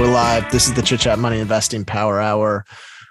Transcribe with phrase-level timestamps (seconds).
[0.00, 0.50] We're live.
[0.50, 2.64] This is the Chit Chat Money Investing Power Hour.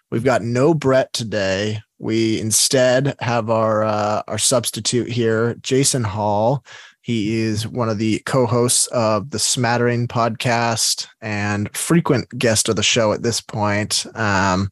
[0.09, 1.81] We've got no Brett today.
[1.99, 6.65] We instead have our uh, our substitute here, Jason Hall.
[7.01, 12.81] He is one of the co-hosts of the Smattering podcast and frequent guest of the
[12.81, 14.07] show at this point.
[14.15, 14.71] Um,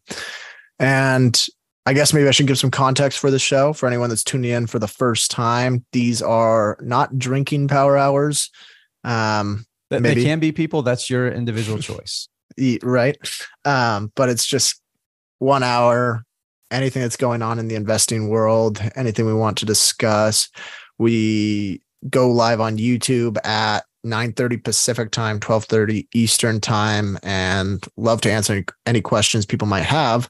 [0.79, 1.45] and
[1.85, 4.49] I guess maybe I should give some context for the show for anyone that's tuning
[4.49, 5.85] in for the first time.
[5.91, 8.49] These are not drinking power hours.
[9.03, 10.21] Um, That maybe.
[10.21, 10.81] They can be people.
[10.81, 12.27] That's your individual choice.
[12.81, 13.15] Right?
[13.65, 14.81] Um, but it's just
[15.37, 16.23] one hour.
[16.71, 20.49] Anything that's going on in the investing world, anything we want to discuss,
[20.97, 28.31] we go live on YouTube at 9:30 Pacific time, 12:30 Eastern time, and love to
[28.31, 30.29] answer any, questions people might have.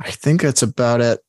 [0.00, 1.20] I think that's about it.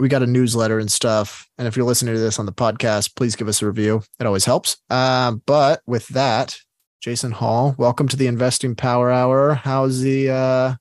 [0.00, 3.14] We got a newsletter and stuff, and if you're listening to this on the podcast,
[3.16, 4.02] please give us a review.
[4.18, 4.76] It always helps.
[4.90, 6.58] Um, but with that,
[7.04, 9.52] Jason Hall, welcome to the Investing Power Hour.
[9.52, 10.74] How's the uh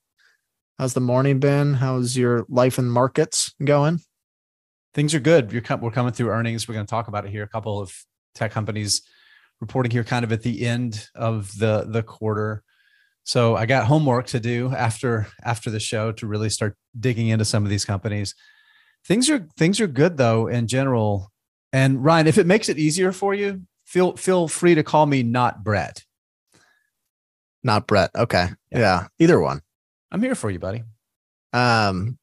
[0.80, 1.74] how's the morning been?
[1.74, 4.00] How's your life in markets going?
[4.94, 5.66] Things are good.
[5.66, 6.66] Com- we're coming through earnings.
[6.66, 7.44] We're going to talk about it here.
[7.44, 7.94] A couple of
[8.36, 9.02] tech companies
[9.60, 12.64] reporting here, kind of at the end of the the quarter.
[13.26, 17.44] So I got homework to do after after the show to really start digging into
[17.44, 18.34] some of these companies.
[19.06, 21.34] Things are things are good though in general.
[21.74, 25.22] And Ryan, if it makes it easier for you, feel feel free to call me
[25.22, 26.02] not Brett.
[27.64, 28.12] Not Brett.
[28.16, 28.50] Okay.
[28.72, 28.80] Yeah.
[28.80, 29.08] Yeah.
[29.20, 29.62] Either one.
[30.12, 30.84] I'm here for you, buddy.
[31.54, 32.18] Um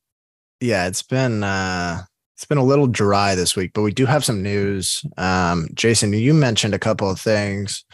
[0.60, 2.02] yeah, it's been uh
[2.36, 5.04] it's been a little dry this week, but we do have some news.
[5.16, 7.84] Um Jason, you mentioned a couple of things.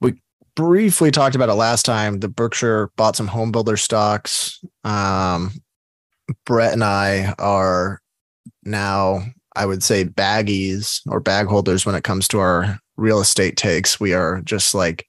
[0.00, 0.20] We
[0.54, 2.20] briefly talked about it last time.
[2.20, 4.60] The Berkshire bought some home builder stocks.
[4.84, 5.52] Um
[6.44, 8.00] Brett and I are
[8.64, 9.22] now
[9.54, 13.98] I would say baggies or bag holders when it comes to our real estate takes.
[13.98, 15.06] We are just like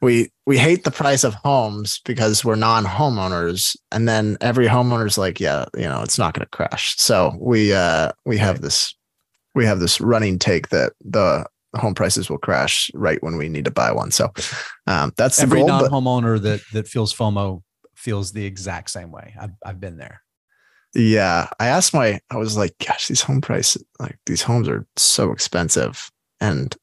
[0.00, 3.76] we we hate the price of homes because we're non-homeowners.
[3.90, 6.96] And then every homeowner's like yeah you know it's not going to crash.
[6.96, 8.94] So we uh we have this
[9.54, 13.64] we have this running take that the home prices will crash right when we need
[13.64, 14.10] to buy one.
[14.10, 14.32] So
[14.86, 17.62] um that's the Every goal non but homeowner that that feels FOMO
[17.94, 19.34] feels the exact same way.
[19.40, 20.22] I've I've been there.
[20.94, 21.48] yeah.
[21.60, 25.30] I asked my i was like gosh these home prices like these homes are so
[25.30, 26.10] expensive.
[26.40, 26.74] And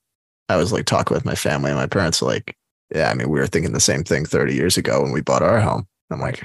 [0.47, 2.55] i was like talking with my family and my parents were like
[2.93, 5.41] yeah i mean we were thinking the same thing 30 years ago when we bought
[5.43, 5.87] our home.
[6.11, 6.43] I'm like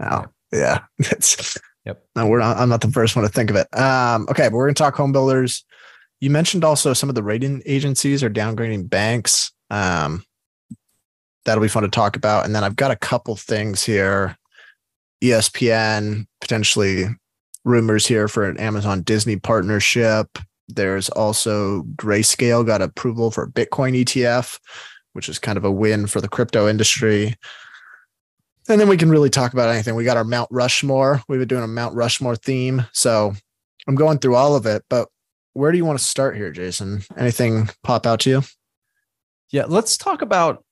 [0.00, 1.56] oh yeah that's,
[1.86, 2.04] Yep.
[2.14, 3.66] no we're not i'm not the first one to think of it.
[3.76, 5.64] Um okay but we're gonna talk home builders.
[6.20, 9.52] You mentioned also some of the rating agencies are downgrading banks.
[9.70, 10.24] Um
[11.44, 12.44] that'll be fun to talk about.
[12.44, 14.36] And then i've got a couple things here.
[15.22, 17.04] Espn potentially
[17.64, 20.26] rumors here for an amazon disney partnership.
[20.68, 24.58] There's also grayscale got approval for bitcoin etf
[25.12, 27.36] which is kind of a win for the crypto industry
[28.70, 29.94] and then we can really talk about anything.
[29.94, 31.22] We got our Mount Rushmore.
[31.28, 32.86] We've been doing a Mount Rushmore theme.
[32.92, 33.34] So
[33.88, 35.08] I'm going through all of it, but
[35.54, 37.02] where do you want to start here, Jason?
[37.16, 38.42] Anything pop out to you?
[39.50, 40.64] Yeah, let's talk about.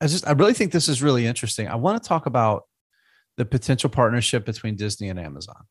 [0.00, 1.68] I just I really think this is really interesting.
[1.68, 2.64] I want to talk about
[3.36, 5.64] the potential partnership between Disney and Amazon.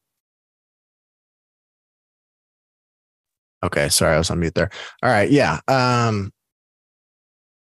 [3.63, 4.69] Okay, sorry, I was on mute there.
[5.01, 5.59] All right, yeah.
[5.67, 6.31] Um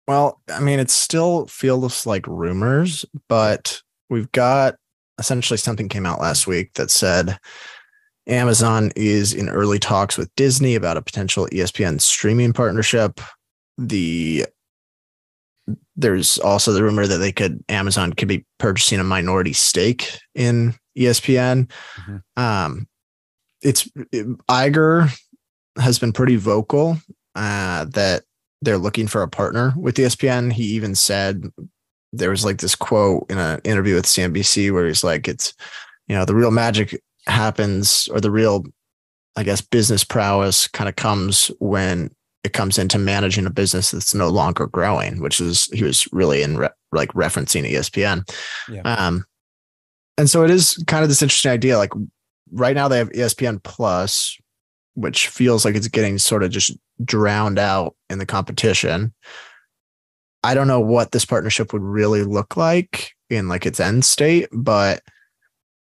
[0.08, 3.80] well, I mean, it still feels like rumors, but
[4.10, 4.76] we've got
[5.18, 7.38] essentially something came out last week that said
[8.26, 13.20] Amazon is in early talks with Disney about a potential ESPN streaming partnership.
[13.78, 14.46] The
[15.94, 20.74] there's also the rumor that they could Amazon could be purchasing a minority stake in
[20.96, 21.68] ESPN.
[21.96, 22.22] Mhm.
[22.36, 22.88] Um,
[23.60, 23.88] it's
[24.48, 25.10] Iger
[25.78, 26.98] has been pretty vocal
[27.34, 28.24] uh, that
[28.62, 30.52] they're looking for a partner with ESPN.
[30.52, 31.44] He even said
[32.12, 35.52] there was like this quote in an interview with CNBC where he's like, "It's
[36.06, 38.64] you know the real magic happens or the real,
[39.36, 42.10] I guess, business prowess kind of comes when."
[42.44, 46.42] It comes into managing a business that's no longer growing, which is he was really
[46.42, 48.28] in re- like referencing ESPN.
[48.68, 48.80] Yeah.
[48.82, 49.24] Um,
[50.18, 51.78] and so it is kind of this interesting idea.
[51.78, 51.92] Like
[52.50, 54.38] right now they have ESPN Plus,
[54.94, 59.12] which feels like it's getting sort of just drowned out in the competition.
[60.44, 64.48] I don't know what this partnership would really look like in like its end state,
[64.52, 65.02] but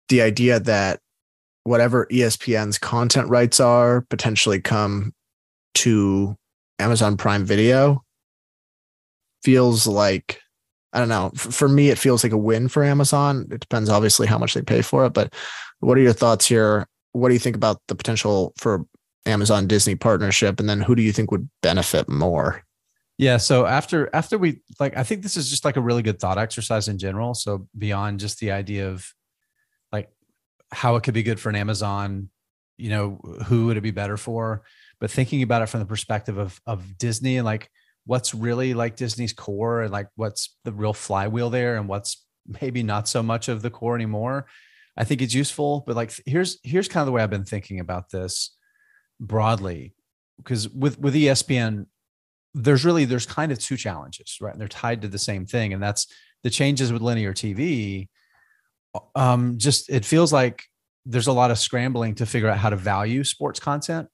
[0.09, 0.99] the idea that
[1.63, 5.13] whatever ESPN's content rights are potentially come
[5.75, 6.35] to
[6.79, 8.03] Amazon Prime Video
[9.43, 10.39] feels like
[10.93, 11.31] I don't know.
[11.35, 13.47] For me, it feels like a win for Amazon.
[13.49, 15.13] It depends, obviously, how much they pay for it.
[15.13, 15.33] But
[15.79, 16.87] what are your thoughts here?
[17.13, 18.85] What do you think about the potential for
[19.25, 20.59] Amazon Disney partnership?
[20.59, 22.63] And then who do you think would benefit more?
[23.17, 23.37] Yeah.
[23.37, 26.37] So after after we like, I think this is just like a really good thought
[26.37, 27.33] exercise in general.
[27.33, 29.07] So beyond just the idea of
[29.91, 30.09] like
[30.71, 32.29] how it could be good for an Amazon,
[32.77, 34.63] you know, who would it be better for?
[34.99, 37.69] But thinking about it from the perspective of of Disney and like
[38.05, 42.25] what's really like Disney's core and like what's the real flywheel there and what's
[42.61, 44.47] maybe not so much of the core anymore.
[44.95, 45.83] I think it's useful.
[45.85, 48.55] But like here's here's kind of the way I've been thinking about this
[49.19, 49.95] broadly.
[50.37, 51.85] Because with with ESPN,
[52.53, 55.73] there's really there's kind of two challenges right and they're tied to the same thing
[55.73, 56.07] and that's
[56.43, 58.07] the changes with linear tv
[59.15, 60.63] um just it feels like
[61.05, 64.07] there's a lot of scrambling to figure out how to value sports content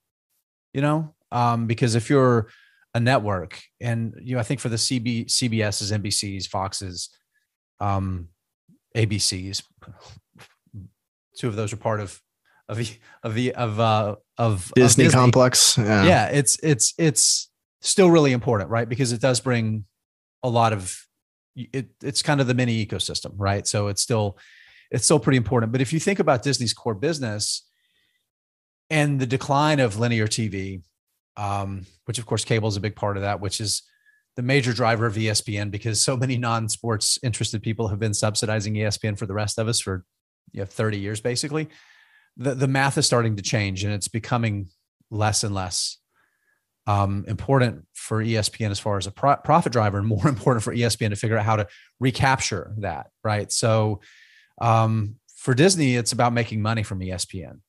[0.73, 2.49] you know um because if you're
[2.93, 7.09] a network and you know i think for the cb cbs's nbc's foxes
[7.81, 8.29] um
[8.95, 9.61] abc's
[11.39, 12.21] two of those are part of
[12.67, 12.87] of the
[13.23, 15.19] of the of uh of disney, of disney.
[15.19, 16.05] complex yeah.
[16.05, 17.49] yeah it's it's it's
[17.81, 18.87] still really important, right?
[18.87, 19.85] Because it does bring
[20.43, 21.05] a lot of
[21.55, 23.67] it, it's kind of the mini ecosystem, right?
[23.67, 24.37] So it's still
[24.91, 25.71] it's still pretty important.
[25.71, 27.67] But if you think about Disney's core business
[28.89, 30.81] and the decline of linear TV,
[31.37, 33.83] um, which of course cable is a big part of that, which is
[34.35, 39.17] the major driver of ESPN because so many non-sports interested people have been subsidizing ESPN
[39.17, 40.05] for the rest of us for
[40.51, 41.69] you know 30 years basically.
[42.37, 44.69] The the math is starting to change and it's becoming
[45.11, 45.97] less and less
[46.87, 50.73] um, important for ESPN as far as a pro- profit driver, and more important for
[50.73, 51.67] ESPN to figure out how to
[51.99, 53.07] recapture that.
[53.23, 53.51] Right.
[53.51, 54.01] So
[54.59, 57.59] um, for Disney, it's about making money from ESPN.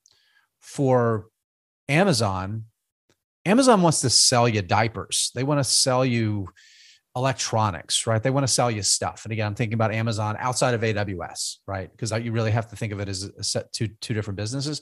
[0.59, 1.27] For
[1.89, 2.65] Amazon,
[3.45, 5.31] Amazon wants to sell you diapers.
[5.35, 6.49] They want to sell you
[7.17, 8.23] electronics, right?
[8.23, 9.25] They want to sell you stuff.
[9.25, 11.91] And again, I'm thinking about Amazon outside of AWS, right?
[11.91, 14.81] Because you really have to think of it as a set two two different businesses.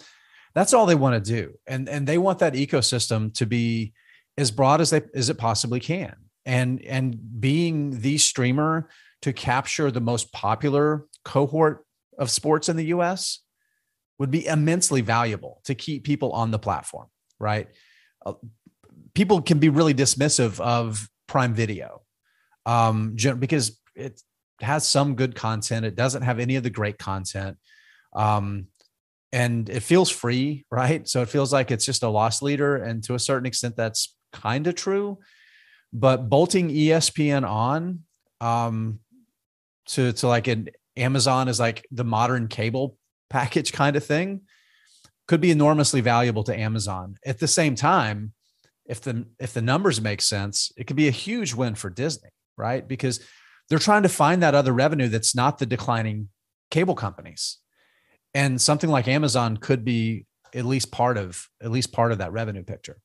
[0.55, 3.93] That's all they want to do, and and they want that ecosystem to be
[4.37, 6.15] as broad as they as it possibly can
[6.49, 8.89] and and being the streamer
[9.21, 11.85] to capture the most popular cohort
[12.19, 13.41] of sports in the US
[14.19, 17.07] would be immensely valuable to keep people on the platform
[17.39, 17.69] right
[18.25, 18.33] uh,
[19.15, 22.01] people can be really dismissive of prime video
[22.69, 24.21] um, because it
[24.61, 25.87] has some good content.
[25.87, 27.57] It doesn't have any of the great content.
[28.15, 28.67] Um,
[29.33, 31.09] and it feels free right?
[31.09, 34.15] So it feels like it's just a loss leader and to a certain extent that's
[34.33, 35.19] kind of true,
[35.93, 38.01] but bolting ESPN on
[38.41, 39.01] um,
[39.87, 42.97] to to like an Amazon is like the modern cable
[43.31, 44.43] package kind of thing
[45.27, 47.17] could be enormously valuable to Amazon.
[47.25, 48.33] At the same time,
[48.87, 52.31] if the if the numbers make sense, it could be a huge win for Disney,
[52.59, 52.87] right?
[52.87, 53.21] Because
[53.69, 56.29] they're trying to find that other revenue that's not the declining
[56.71, 57.59] cable companies.
[58.35, 62.33] And something like Amazon could be at least part of at least part of that
[62.33, 62.99] revenue picture.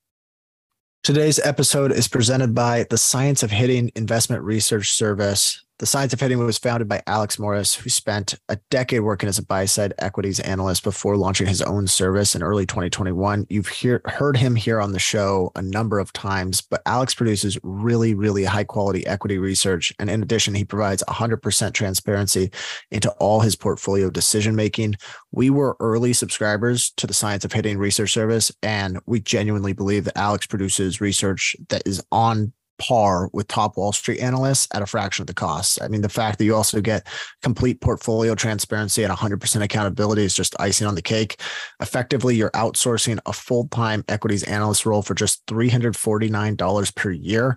[1.03, 5.61] Today's episode is presented by the Science of Hitting Investment Research Service.
[5.79, 9.39] The Science of Hitting was founded by Alex Morris, who spent a decade working as
[9.39, 13.47] a buy side equities analyst before launching his own service in early 2021.
[13.49, 17.57] You've hear, heard him here on the show a number of times, but Alex produces
[17.63, 19.91] really, really high quality equity research.
[19.97, 22.51] And in addition, he provides 100% transparency
[22.91, 24.93] into all his portfolio decision making.
[25.31, 30.05] We were early subscribers to the Science of Hitting research service, and we genuinely believe
[30.05, 32.53] that Alex produces research that is on
[32.83, 35.81] par with top Wall Street analysts at a fraction of the cost.
[35.81, 37.07] I mean, the fact that you also get
[37.41, 41.39] complete portfolio transparency and 100% accountability is just icing on the cake.
[41.79, 47.55] Effectively, you're outsourcing a full time equities analyst role for just $349 per year.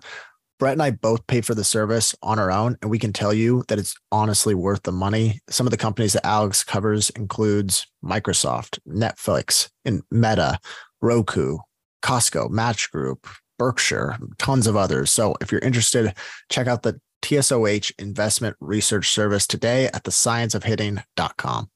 [0.59, 3.33] Brett and I both pay for the service on our own, and we can tell
[3.33, 5.39] you that it's honestly worth the money.
[5.49, 10.57] Some of the companies that Alex covers includes Microsoft, Netflix, and Meta,
[11.01, 11.57] Roku,
[12.01, 13.27] Costco, Match Group,
[13.57, 15.11] Berkshire, tons of others.
[15.11, 16.13] So if you're interested,
[16.49, 21.69] check out the TSOH investment research service today at thescienceofhitting.com.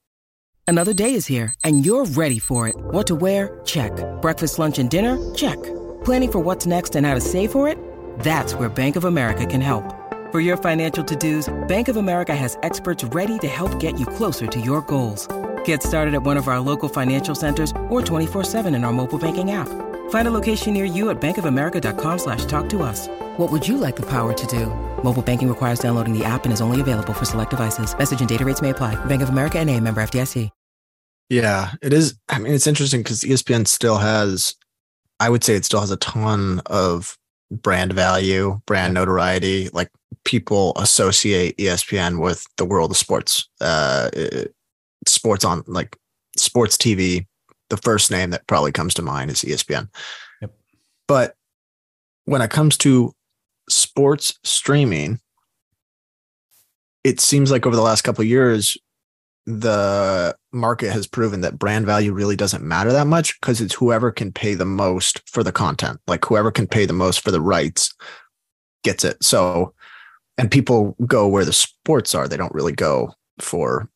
[0.67, 2.75] Another day is here and you're ready for it.
[2.77, 3.59] What to wear?
[3.65, 3.91] Check.
[4.21, 5.17] Breakfast, lunch, and dinner?
[5.35, 5.61] Check.
[6.05, 7.77] Planning for what's next and how to save for it?
[8.19, 9.83] That's where Bank of America can help.
[10.31, 14.47] For your financial to-dos, Bank of America has experts ready to help get you closer
[14.47, 15.27] to your goals.
[15.65, 19.51] Get started at one of our local financial centers or 24-7 in our mobile banking
[19.51, 19.67] app.
[20.11, 23.07] Find a location near you at bankofamerica.com slash talk to us.
[23.37, 24.67] What would you like the power to do?
[25.03, 27.97] Mobile banking requires downloading the app and is only available for select devices.
[27.97, 29.03] Message and data rates may apply.
[29.05, 30.49] Bank of America and a member FDIC.
[31.29, 32.19] Yeah, it is.
[32.27, 34.53] I mean, it's interesting because ESPN still has,
[35.21, 37.17] I would say it still has a ton of
[37.49, 39.69] brand value, brand notoriety.
[39.69, 39.89] Like
[40.25, 44.09] people associate ESPN with the world of sports, uh,
[45.07, 45.95] sports on like
[46.35, 47.27] sports TV.
[47.71, 49.87] The first name that probably comes to mind is ESPN.
[50.41, 50.51] Yep.
[51.07, 51.35] But
[52.25, 53.13] when it comes to
[53.69, 55.21] sports streaming,
[57.05, 58.77] it seems like over the last couple of years,
[59.45, 64.11] the market has proven that brand value really doesn't matter that much because it's whoever
[64.11, 66.01] can pay the most for the content.
[66.07, 67.95] Like whoever can pay the most for the rights
[68.83, 69.23] gets it.
[69.23, 69.73] So,
[70.37, 72.27] and people go where the sports are.
[72.27, 73.89] They don't really go for,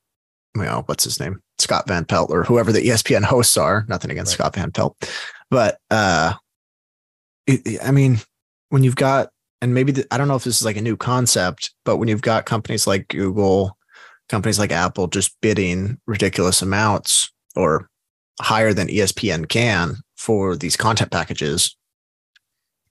[0.56, 1.42] you know, what's his name?
[1.60, 3.86] Scott Van Pelt or whoever the ESPN hosts are.
[3.88, 4.46] Nothing against right.
[4.46, 4.96] Scott Van Pelt.
[5.50, 6.34] But, uh,
[7.48, 8.20] it, I mean,
[8.70, 9.30] when you've got,
[9.62, 12.08] and maybe the, I don't know if this is like a new concept, but when
[12.08, 13.78] you've got companies like Google,
[14.30, 17.90] companies like Apple just bidding ridiculous amounts or
[18.42, 21.76] higher than ESPN can for these content packages,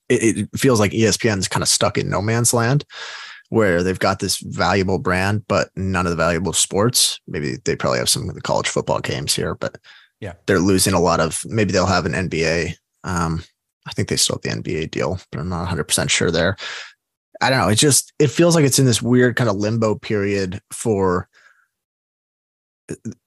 [0.09, 2.85] it, it feels like ESPN is kind of stuck in no man's land
[3.51, 7.21] where they've got this valuable brand, but none of the valuable sports.
[7.27, 9.79] Maybe they probably have some of the college football games here, but
[10.21, 11.45] yeah, they're losing a lot of.
[11.47, 12.75] Maybe they'll have an NBA.
[13.05, 13.45] Um,
[13.87, 16.57] I think they still have the NBA deal, but I'm not 100 percent sure there.
[17.41, 17.69] I don't know.
[17.69, 21.29] It just it feels like it's in this weird kind of limbo period for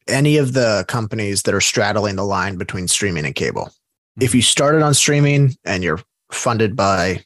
[0.07, 3.65] any of the companies that are straddling the line between streaming and cable.
[3.65, 4.23] Mm-hmm.
[4.23, 5.99] If you started on streaming and you're
[6.31, 7.23] funded by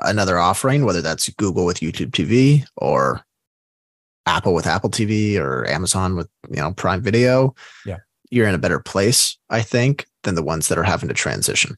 [0.00, 3.24] another offering, whether that's Google with YouTube TV or
[4.26, 7.54] Apple with Apple TV or Amazon with you know Prime Video,
[7.86, 7.98] yeah,
[8.30, 11.76] you're in a better place, I think, than the ones that are having to transition.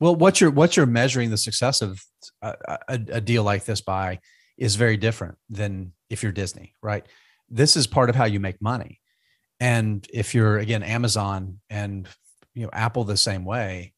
[0.00, 2.02] Well, what you're what you're measuring the success of
[2.42, 2.54] a,
[2.88, 4.20] a, a deal like this by
[4.56, 7.06] is very different than if you're Disney, right?
[7.48, 9.00] This is part of how you make money,
[9.60, 12.08] and if you're again Amazon and
[12.54, 13.93] you know Apple the same way,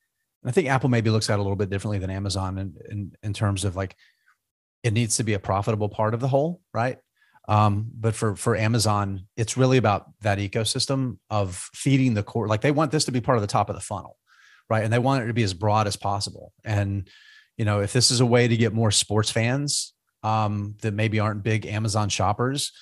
[0.46, 3.12] I think Apple maybe looks at it a little bit differently than Amazon in, in,
[3.22, 3.96] in terms of like
[4.82, 6.98] it needs to be a profitable part of the whole, right?
[7.48, 12.48] Um, but for for Amazon, it's really about that ecosystem of feeding the core.
[12.48, 14.16] Like they want this to be part of the top of the funnel,
[14.68, 14.82] right?
[14.82, 16.52] And they want it to be as broad as possible.
[16.64, 17.08] And
[17.56, 21.20] you know, if this is a way to get more sports fans um, that maybe
[21.20, 22.72] aren't big Amazon shoppers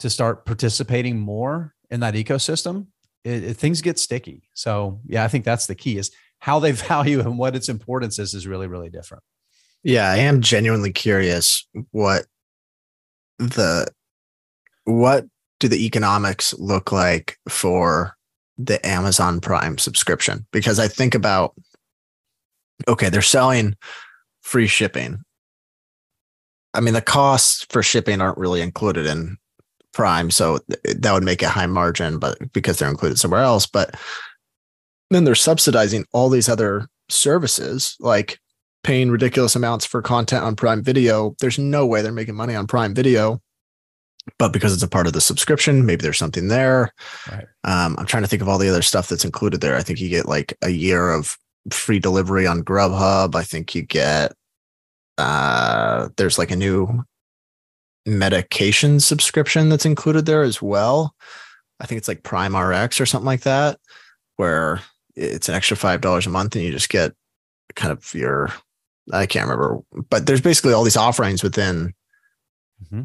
[0.00, 2.88] to start participating more in that ecosystem,
[3.24, 4.48] it, it, things get sticky.
[4.54, 8.18] So yeah, I think that's the key is how they value and what its importance
[8.18, 9.22] is is really really different.
[9.82, 12.26] Yeah i am genuinely curious what
[13.38, 13.86] the
[14.84, 15.26] what
[15.60, 18.16] do the economics look like for
[18.56, 20.46] the amazon prime subscription?
[20.52, 21.54] Because i think about
[22.86, 23.76] okay they're selling
[24.42, 25.18] free shipping.
[26.74, 29.36] I mean the costs for shipping aren't really included in
[29.92, 33.94] prime so that would make it high margin but because they're included somewhere else but
[35.10, 38.38] then they're subsidizing all these other services like
[38.84, 41.34] paying ridiculous amounts for content on Prime Video.
[41.40, 43.40] There's no way they're making money on Prime Video,
[44.38, 46.92] but because it's a part of the subscription, maybe there's something there.
[47.30, 47.46] Right.
[47.64, 49.76] Um, I'm trying to think of all the other stuff that's included there.
[49.76, 51.36] I think you get like a year of
[51.70, 53.34] free delivery on Grubhub.
[53.34, 54.32] I think you get
[55.16, 57.04] uh, there's like a new
[58.06, 61.14] medication subscription that's included there as well.
[61.80, 63.78] I think it's like Prime RX or something like that,
[64.36, 64.80] where
[65.18, 67.12] it's an extra five dollars a month, and you just get
[67.74, 68.52] kind of your
[69.12, 71.94] I can't remember, but there's basically all these offerings within
[72.84, 73.02] mm-hmm.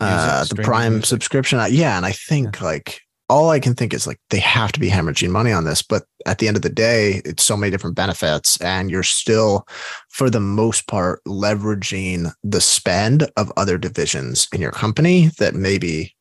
[0.00, 1.08] uh, the Prime music.
[1.08, 1.60] subscription.
[1.70, 2.64] Yeah, and I think yeah.
[2.64, 5.82] like all I can think is like they have to be hemorrhaging money on this,
[5.82, 9.66] but at the end of the day, it's so many different benefits, and you're still,
[10.08, 16.14] for the most part, leveraging the spend of other divisions in your company that maybe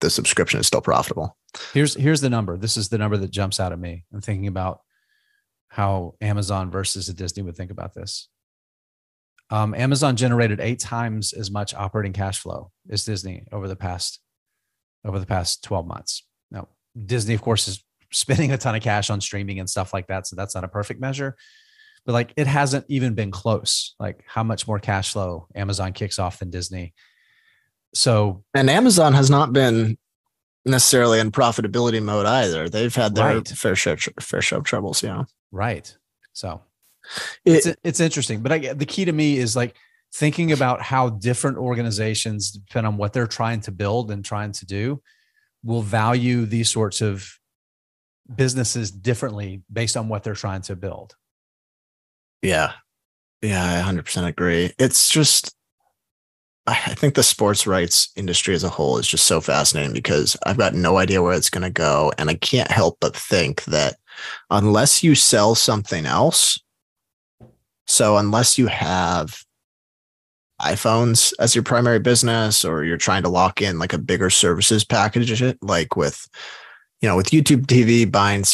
[0.00, 1.36] the subscription is still profitable.
[1.72, 2.56] Here's here's the number.
[2.56, 4.04] This is the number that jumps out at me.
[4.12, 4.80] I'm thinking about
[5.68, 8.28] how Amazon versus a Disney would think about this.
[9.50, 14.20] Um, Amazon generated eight times as much operating cash flow as Disney over the past
[15.04, 16.24] over the past 12 months.
[16.50, 16.68] Now,
[17.04, 17.82] Disney, of course, is
[18.12, 20.26] spending a ton of cash on streaming and stuff like that.
[20.26, 21.36] So that's not a perfect measure.
[22.04, 23.94] But like it hasn't even been close.
[23.98, 26.94] Like how much more cash flow Amazon kicks off than Disney.
[27.94, 29.98] So and Amazon has not been
[30.66, 32.68] necessarily in profitability mode either.
[32.68, 33.48] They've had their right.
[33.48, 35.02] fair share fair share of troubles.
[35.02, 35.96] Yeah, right.
[36.32, 36.60] So
[37.44, 39.74] it, it's it's interesting, but I, the key to me is like
[40.12, 44.66] thinking about how different organizations, depend on what they're trying to build and trying to
[44.66, 45.02] do,
[45.62, 47.38] will value these sorts of
[48.34, 51.16] businesses differently based on what they're trying to build.
[52.42, 52.72] Yeah,
[53.42, 54.72] Yeah, I 100% agree.
[54.78, 55.55] It's just,
[56.66, 60.58] I think the sports rights industry as a whole is just so fascinating because I've
[60.58, 62.12] got no idea where it's going to go.
[62.18, 63.96] And I can't help but think that
[64.50, 66.60] unless you sell something else,
[67.86, 69.38] so unless you have
[70.60, 74.84] iPhones as your primary business or you're trying to lock in like a bigger services
[74.84, 76.26] package, like with,
[77.00, 78.44] you know, with YouTube TV buying,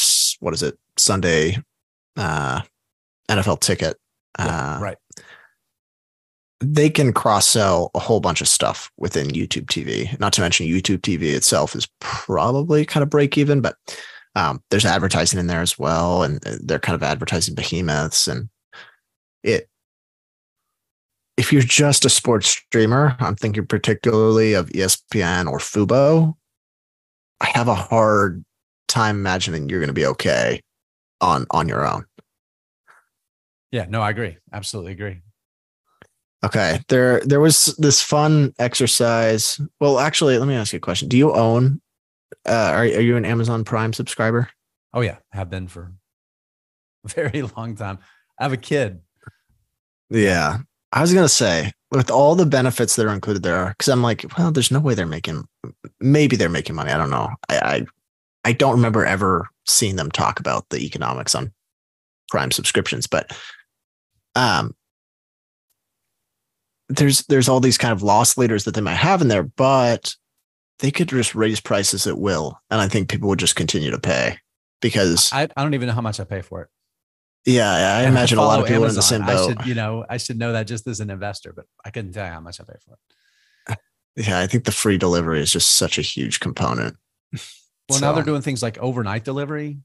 [0.40, 1.56] what is it, Sunday
[2.18, 2.60] uh,
[3.30, 3.96] NFL ticket
[4.38, 4.96] uh, right.
[6.62, 10.18] They can cross sell a whole bunch of stuff within YouTube TV.
[10.20, 13.76] Not to mention YouTube TV itself is probably kind of break even, but
[14.34, 18.28] um, there's advertising in there as well, and uh, they're kind of advertising behemoths.
[18.28, 18.48] And
[19.42, 19.68] it,
[21.36, 26.34] if you're just a sports streamer, I'm thinking particularly of ESPN or Fubo.
[27.40, 28.44] I have a hard
[28.88, 30.60] time imagining you're going to be okay
[31.20, 32.04] on on your own.
[33.72, 34.36] Yeah, no, I agree.
[34.52, 35.22] Absolutely agree.
[36.44, 36.80] Okay.
[36.88, 39.60] There there was this fun exercise.
[39.80, 41.08] Well, actually, let me ask you a question.
[41.08, 41.80] Do you own
[42.46, 44.48] uh are, are you an Amazon Prime subscriber?
[44.92, 45.92] Oh yeah, have been for
[47.04, 47.98] a very long time.
[48.38, 49.00] I have a kid.
[50.10, 50.58] Yeah.
[50.92, 54.26] I was gonna say, with all the benefits that are included there, because I'm like,
[54.36, 55.44] well, there's no way they're making
[56.00, 56.90] maybe they're making money.
[56.90, 57.30] I don't know.
[57.48, 57.86] I, I
[58.44, 61.52] I don't remember ever seeing them talk about the economics on
[62.30, 63.30] Prime subscriptions, but
[64.34, 64.74] um,
[66.88, 70.14] there's there's all these kind of loss leaders that they might have in there, but
[70.78, 74.00] they could just raise prices at will, and I think people would just continue to
[74.00, 74.38] pay
[74.80, 76.68] because I, I don't even know how much I pay for it.
[77.44, 79.20] Yeah, I imagine a lot of people Amazon.
[79.20, 79.58] are in the same boat.
[79.58, 82.12] I should, you know, I should know that just as an investor, but I couldn't
[82.12, 83.78] tell you how much I pay for it.
[84.14, 86.96] Yeah, I think the free delivery is just such a huge component.
[87.88, 88.06] Well, so.
[88.06, 89.78] now they're doing things like overnight delivery,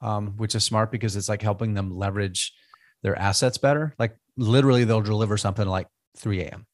[0.00, 2.52] um, which is smart because it's like helping them leverage
[3.04, 3.94] their assets better.
[3.96, 5.86] Like literally, they'll deliver something like
[6.18, 6.66] 3 a.m.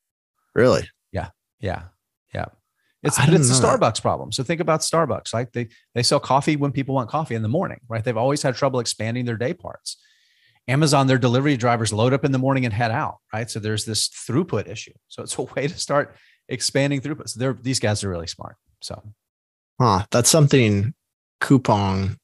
[0.54, 0.88] Really?
[1.12, 1.30] Yeah.
[1.60, 1.84] Yeah.
[2.34, 2.46] Yeah.
[3.02, 4.02] It's it's a Starbucks that.
[4.02, 4.32] problem.
[4.32, 5.34] So think about Starbucks.
[5.34, 8.02] Like they they sell coffee when people want coffee in the morning, right?
[8.02, 9.98] They've always had trouble expanding their day parts.
[10.66, 13.50] Amazon, their delivery drivers load up in the morning and head out, right?
[13.50, 14.94] So there's this throughput issue.
[15.08, 16.16] So it's a way to start
[16.48, 17.28] expanding throughput.
[17.28, 18.56] So they're these guys are really smart.
[18.80, 19.02] So,
[19.78, 20.06] huh?
[20.10, 20.94] That's something
[21.42, 22.16] Coupang,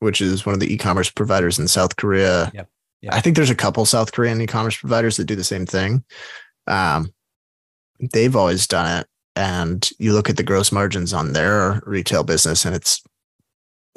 [0.00, 2.68] which is one of the e-commerce providers in South Korea, yep.
[3.02, 3.14] Yeah.
[3.14, 6.02] I think there's a couple South Korean e-commerce providers that do the same thing.
[6.66, 7.12] Um,
[8.12, 12.64] they've always done it, and you look at the gross margins on their retail business,
[12.64, 13.02] and it's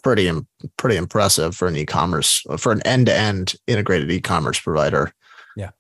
[0.03, 0.31] pretty
[0.77, 5.11] pretty impressive for an e-commerce for an end-to-end integrated e-commerce provider.
[5.55, 5.71] Yeah,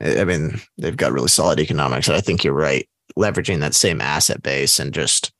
[0.00, 2.88] I mean they've got really solid economics, and I think you're right.
[3.16, 5.32] Leveraging that same asset base and just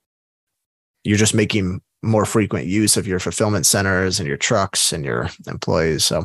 [1.04, 5.28] you're just making more frequent use of your fulfillment centers and your trucks and your
[5.46, 6.04] employees.
[6.04, 6.24] So,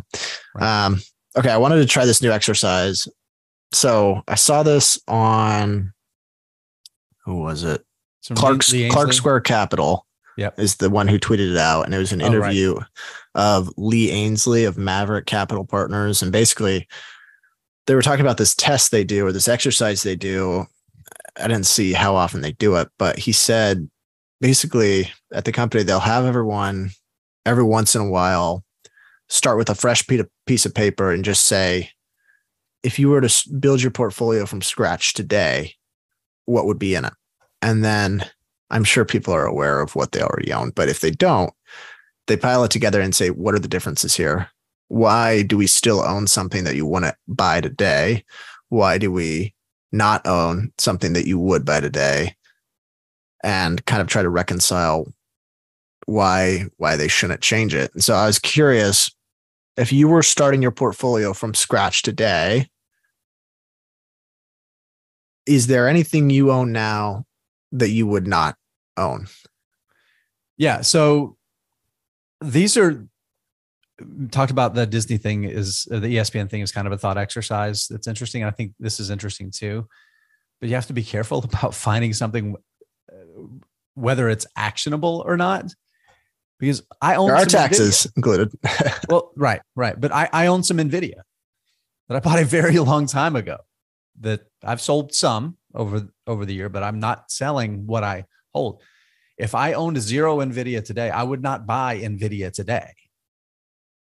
[0.59, 1.01] um,
[1.37, 3.07] okay, I wanted to try this new exercise.
[3.73, 5.93] So I saw this on
[7.25, 7.83] who was it?
[8.35, 10.05] Clark Clark Square Capital.
[10.35, 10.59] Yep.
[10.59, 12.85] is the one who tweeted it out, and it was an interview oh, right.
[13.35, 16.87] of Lee Ainslie of Maverick Capital Partners, and basically
[17.85, 20.65] they were talking about this test they do or this exercise they do.
[21.37, 23.87] I didn't see how often they do it, but he said
[24.41, 26.91] basically at the company, they'll have everyone
[27.45, 28.63] every once in a while
[29.29, 30.05] start with a fresh
[30.45, 31.89] piece of paper and just say,
[32.83, 35.73] if you were to build your portfolio from scratch today,
[36.45, 37.13] what would be in it?
[37.61, 38.25] And then
[38.69, 41.53] I'm sure people are aware of what they already own, but if they don't,
[42.27, 44.49] they pile it together and say, what are the differences here?
[44.89, 48.25] Why do we still own something that you want to buy today?
[48.69, 49.53] Why do we
[49.91, 52.35] not own something that you would buy today?
[53.43, 55.05] and kind of try to reconcile
[56.05, 57.93] why why they shouldn't change it.
[57.93, 59.11] And so I was curious
[59.77, 62.67] if you were starting your portfolio from scratch today,
[65.45, 67.25] is there anything you own now
[67.71, 68.55] that you would not
[68.97, 69.27] own?
[70.57, 71.37] Yeah, so
[72.41, 73.07] these are
[74.31, 77.17] talked about the Disney thing is uh, the ESPN thing is kind of a thought
[77.17, 78.43] exercise that's interesting.
[78.43, 79.87] I think this is interesting too.
[80.59, 82.55] But you have to be careful about finding something
[83.95, 85.73] whether it's actionable or not.
[86.59, 88.17] Because I own there are taxes NVIDIA.
[88.17, 88.51] included.
[89.09, 89.99] well, right, right.
[89.99, 91.21] But I, I own some NVIDIA
[92.07, 93.57] that I bought a very long time ago
[94.21, 98.81] that I've sold some over over the year, but I'm not selling what I hold.
[99.37, 102.93] If I owned zero NVIDIA today, I would not buy NVIDIA today.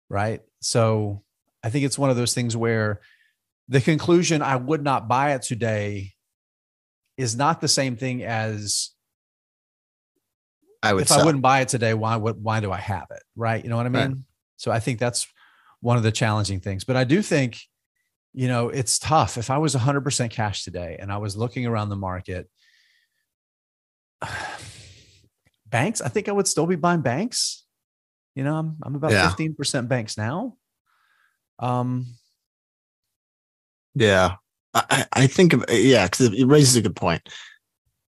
[0.09, 0.41] Right.
[0.61, 1.23] So
[1.63, 3.01] I think it's one of those things where
[3.67, 6.13] the conclusion I would not buy it today
[7.17, 8.89] is not the same thing as
[10.81, 11.21] I would if sell.
[11.21, 13.21] I wouldn't buy it today, why would why do I have it?
[13.35, 13.63] Right.
[13.63, 14.01] You know what I mean?
[14.01, 14.17] Right.
[14.57, 15.27] So I think that's
[15.81, 16.83] one of the challenging things.
[16.83, 17.59] But I do think
[18.33, 19.37] you know, it's tough.
[19.37, 22.49] If I was 100% cash today and I was looking around the market,
[25.67, 27.65] banks, I think I would still be buying banks.
[28.35, 29.29] You know, I'm, I'm about Yeah.
[29.29, 30.57] 15% banks now.
[31.57, 32.05] Um,
[33.95, 34.35] Yeah.
[34.73, 37.27] I, I think, of, yeah, because it raises a good point.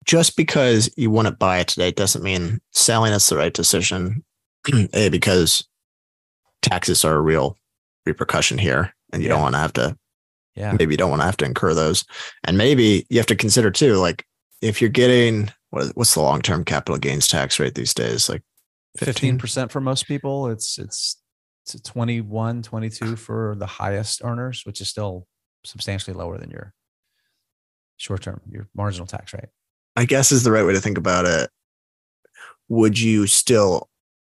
[0.06, 4.24] Just because you want to buy it today doesn't mean selling is the right decision.
[4.94, 5.66] a, because
[6.62, 7.58] taxes are a real
[8.06, 9.98] repercussion here and you don't want to have to,
[10.60, 10.74] yeah.
[10.78, 12.04] maybe you don't want to have to incur those.
[12.44, 14.26] And maybe you have to consider too, like
[14.62, 18.30] if you're getting, what, is- what's the long term capital gains tax rate these days?
[18.30, 18.44] Like
[18.98, 19.40] 15?
[19.40, 20.48] 15% for most people.
[20.50, 21.22] It's, it's,
[21.66, 25.28] it's 21, 22 for the highest earners, which is still
[25.64, 26.74] substantially lower than your
[27.98, 29.50] short term, your marginal tax rate.
[29.96, 31.50] I guess is the right way to think about it.
[32.70, 33.90] Would you still,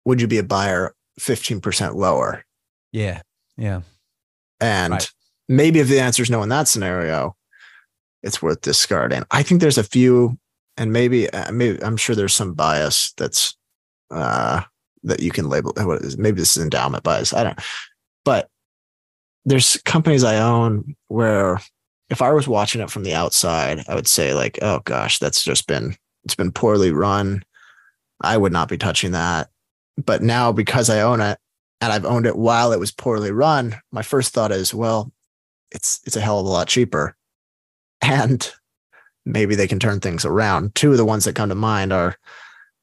[0.05, 2.45] would you be a buyer 15% lower?
[2.93, 3.23] Yeah.
[3.57, 3.83] Yeah.
[4.61, 5.11] And Right.
[5.51, 7.37] Maybe if the answer is no in that scenario,
[8.23, 9.25] it's worth discarding.
[9.31, 10.39] I think there's a few,
[10.77, 13.57] and maybe, uh, maybe I'm sure there's some bias that's
[14.11, 14.63] uh,
[15.03, 15.75] that you can label.
[16.17, 17.35] Maybe this is endowment bias.
[17.35, 17.59] I don't.
[18.25, 18.49] But
[19.45, 21.61] there's companies I own where
[22.11, 25.43] if I was watching it from the outside, I would say like, oh gosh, that's
[25.43, 27.43] just been it's been poorly run.
[28.21, 29.49] I would not be touching that.
[29.97, 31.39] But now because I own it
[31.81, 35.11] and I've owned it while it was poorly run, my first thought is, well,
[35.71, 37.17] it's it's a hell of a lot cheaper.
[38.03, 38.51] And
[39.27, 40.75] maybe they can turn things around.
[40.75, 42.17] Two of the ones that come to mind are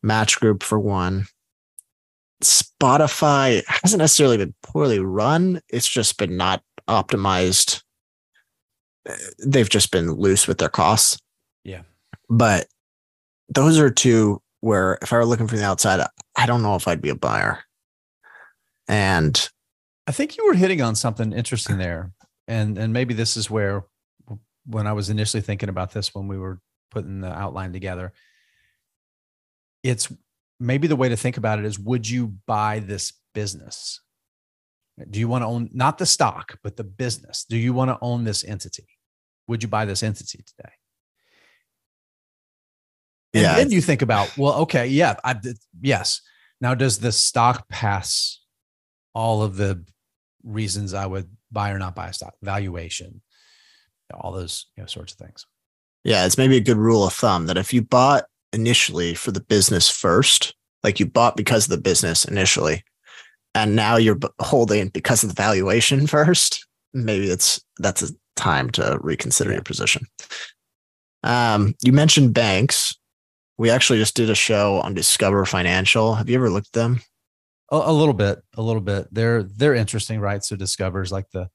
[0.04, 1.26] Match Group for one.
[2.44, 5.60] Spotify hasn't necessarily been poorly run.
[5.70, 7.82] It's just been not optimized.
[9.44, 11.18] They've just been loose with their costs.
[11.64, 11.82] Yeah.
[12.30, 12.68] But
[13.50, 16.88] those are two where if I were looking from the outside, I don't know if
[16.88, 17.64] I'd be a buyer.
[18.88, 19.50] And
[20.06, 22.12] I think you were hitting on something interesting there.
[22.48, 23.86] And and maybe this is where
[24.66, 26.60] when I was initially thinking about this when we were
[26.92, 28.14] putting the outline together,
[29.84, 30.12] it's
[30.60, 34.02] maybe the way to think about it is would you buy this business?
[35.10, 37.46] Do you want to own not the stock, but the business?
[37.48, 38.88] Do you want to own this entity?
[39.48, 40.74] Would you buy this entity today?
[43.34, 45.36] And Yeah, then you think about, well, okay, yeah, I,
[45.80, 46.22] yes.
[46.60, 48.42] Now, does the stock pass
[49.14, 49.86] all of the
[50.44, 52.36] reasons I would buy or not buy a stock?
[52.42, 53.22] Valuation,
[54.14, 55.46] all those you know, sorts of things.
[56.04, 59.42] yeah, it's maybe a good rule of thumb that if you bought initially for the
[59.42, 62.84] business first, like you bought because of the business initially,
[63.56, 68.98] and now you're holding because of the valuation first, maybe it's that's a time to
[69.02, 70.06] reconsider your position.
[71.24, 72.96] Um, you mentioned banks.
[73.58, 76.14] We actually just did a show on Discover Financial.
[76.16, 77.02] Have you ever looked at them?
[77.72, 79.08] A, a little bit, a little bit.
[79.12, 80.44] They're they're interesting, right?
[80.44, 81.50] So discovers like the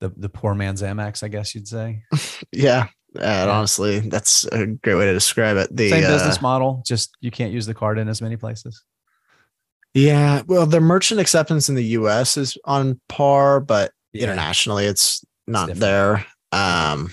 [0.00, 2.02] the the poor man's Amex, I guess you'd say.
[2.52, 2.88] Yeah.
[3.20, 5.68] And honestly, that's a great way to describe it.
[5.74, 8.82] The Same uh, business model, just you can't use the card in as many places.
[9.94, 12.36] Yeah, well, the merchant acceptance in the U.S.
[12.36, 14.24] is on par, but Yeah.
[14.24, 15.80] internationally, it's not different.
[15.80, 16.26] there.
[16.50, 17.12] Um,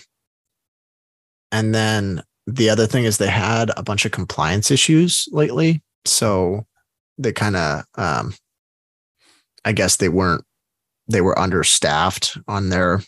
[1.51, 6.65] and then the other thing is they had a bunch of compliance issues lately, so
[7.21, 8.33] they kind of, um,
[9.65, 10.43] I guess they weren't,
[11.07, 13.01] they were understaffed on their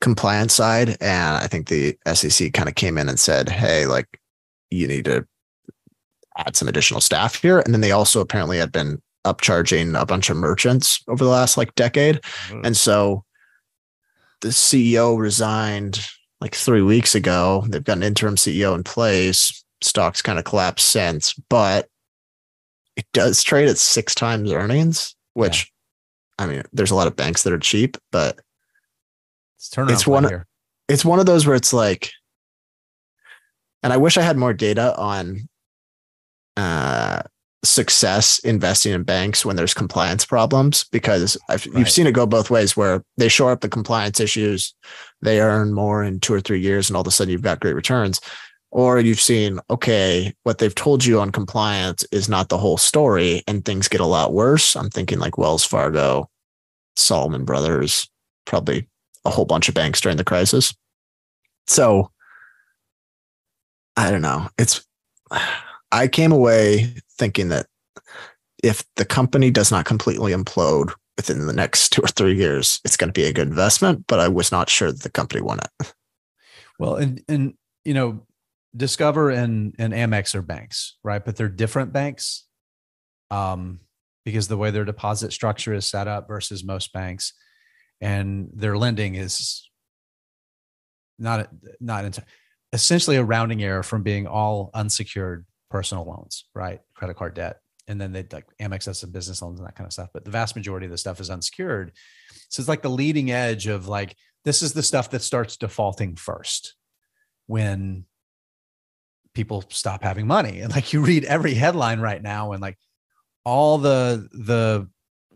[0.00, 4.20] compliance side, and I think the SEC kind of came in and said, "Hey, like,
[4.70, 5.26] you need to
[6.36, 7.60] add some additional staff here.
[7.60, 11.56] And then they also apparently had been upcharging a bunch of merchants over the last
[11.56, 12.20] like decade.
[12.62, 13.24] And so
[14.40, 16.06] the CEO resigned
[16.40, 17.64] like three weeks ago.
[17.68, 19.64] They've got an interim CEO in place.
[19.82, 21.88] Stocks kind of collapsed since, but
[22.96, 25.70] it does trade at six times earnings, which
[26.38, 28.40] I mean, there's a lot of banks that are cheap, but
[29.58, 30.46] It's It's one- here.
[30.88, 32.10] it's one of those where it's like,
[33.82, 35.48] and I wish I had more data on
[36.56, 37.22] uh,
[37.64, 41.78] success investing in banks when there's compliance problems because I've, Right.
[41.78, 44.74] you've seen it go both ways where they shore up the compliance issues,
[45.22, 47.60] they earn more in two or three years, and all of a sudden you've got
[47.60, 48.20] great returns.
[48.70, 53.42] Or you've seen, okay, what they've told you on compliance is not the whole story,
[53.46, 54.76] and things get a lot worse.
[54.76, 56.28] I'm thinking like Wells Fargo,
[56.96, 58.08] Salomon Brothers,
[58.44, 58.88] probably
[59.24, 60.74] a whole bunch of banks during the crisis.
[61.66, 62.10] So
[63.96, 64.48] I don't know.
[64.58, 64.84] It's
[65.92, 67.66] I came away thinking that
[68.62, 72.96] if the company does not completely implode within the next two or three years, it's
[72.96, 74.04] going to be a good investment.
[74.06, 75.92] But I was not sure that the company won it.
[76.78, 78.25] Well, and and you know,
[78.76, 81.24] Discover and and Amex are banks, right?
[81.24, 82.44] But they're different banks,
[83.30, 83.80] um,
[84.24, 87.32] because the way their deposit structure is set up versus most banks,
[88.00, 89.68] and their lending is
[91.18, 91.48] not
[91.80, 92.18] not
[92.72, 96.80] essentially a rounding error from being all unsecured personal loans, right?
[96.94, 97.60] Credit card debt.
[97.88, 100.08] And then they like Amex has some business loans and that kind of stuff.
[100.12, 101.92] But the vast majority of the stuff is unsecured.
[102.48, 106.16] So it's like the leading edge of like, this is the stuff that starts defaulting
[106.16, 106.74] first
[107.46, 108.04] when
[109.36, 110.60] people stop having money.
[110.60, 112.78] And like you read every headline right now and like
[113.44, 114.88] all the the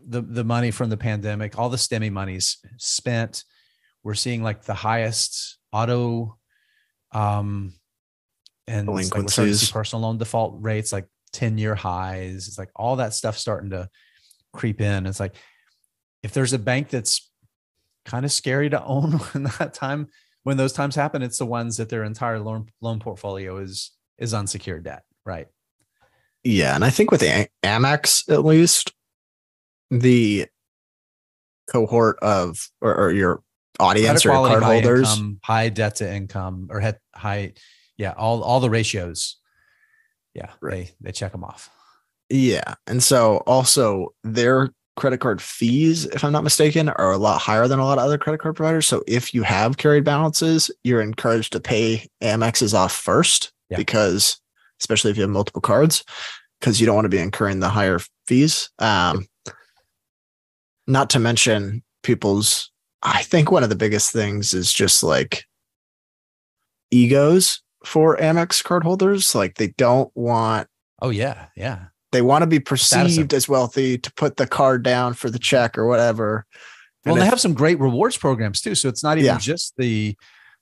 [0.05, 3.45] the the money from the pandemic, all the stimmy money's spent.
[4.03, 6.37] We're seeing like the highest auto
[7.13, 7.73] um
[8.67, 12.47] and delinquencies, like personal loan default rates, like 10 year highs.
[12.47, 13.87] It's like all that stuff starting to
[14.51, 15.05] creep in.
[15.05, 15.35] It's like
[16.23, 17.29] if there's a bank that's
[18.05, 20.07] kind of scary to own in that time
[20.43, 24.33] when those times happen, it's the ones that their entire loan loan portfolio is is
[24.33, 25.47] unsecured debt, right?
[26.43, 28.93] Yeah, and I think with the Amex at least,
[29.91, 30.47] the
[31.71, 33.43] cohort of or, or your
[33.79, 36.81] audience or card holders, income, high debt to income or
[37.15, 37.53] high,
[37.97, 39.37] yeah, all all the ratios,
[40.33, 40.93] yeah, right.
[40.99, 41.69] they they check them off.
[42.29, 44.69] Yeah, and so also their
[45.01, 48.03] credit card fees, if I'm not mistaken, are a lot higher than a lot of
[48.03, 48.87] other credit card providers.
[48.87, 53.77] So if you have carried balances, you're encouraged to pay Amex's off first yeah.
[53.77, 54.39] because,
[54.79, 56.03] especially if you have multiple cards,
[56.59, 58.69] because you don't want to be incurring the higher fees.
[58.77, 59.25] Um,
[60.85, 65.45] not to mention people's, I think one of the biggest things is just like
[66.91, 69.33] egos for Amex card holders.
[69.33, 70.67] Like they don't want.
[71.01, 71.47] Oh, yeah.
[71.55, 75.39] Yeah they want to be perceived as wealthy to put the card down for the
[75.39, 76.45] check or whatever.
[77.05, 78.75] Well, and they if, have some great rewards programs too.
[78.75, 79.37] So it's not even yeah.
[79.37, 80.15] just the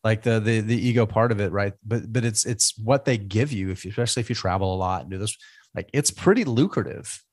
[0.03, 1.73] like the the the ego part of it, right?
[1.85, 4.77] But but it's it's what they give you if you, especially if you travel a
[4.77, 5.35] lot and do this.
[5.75, 7.23] Like it's pretty lucrative.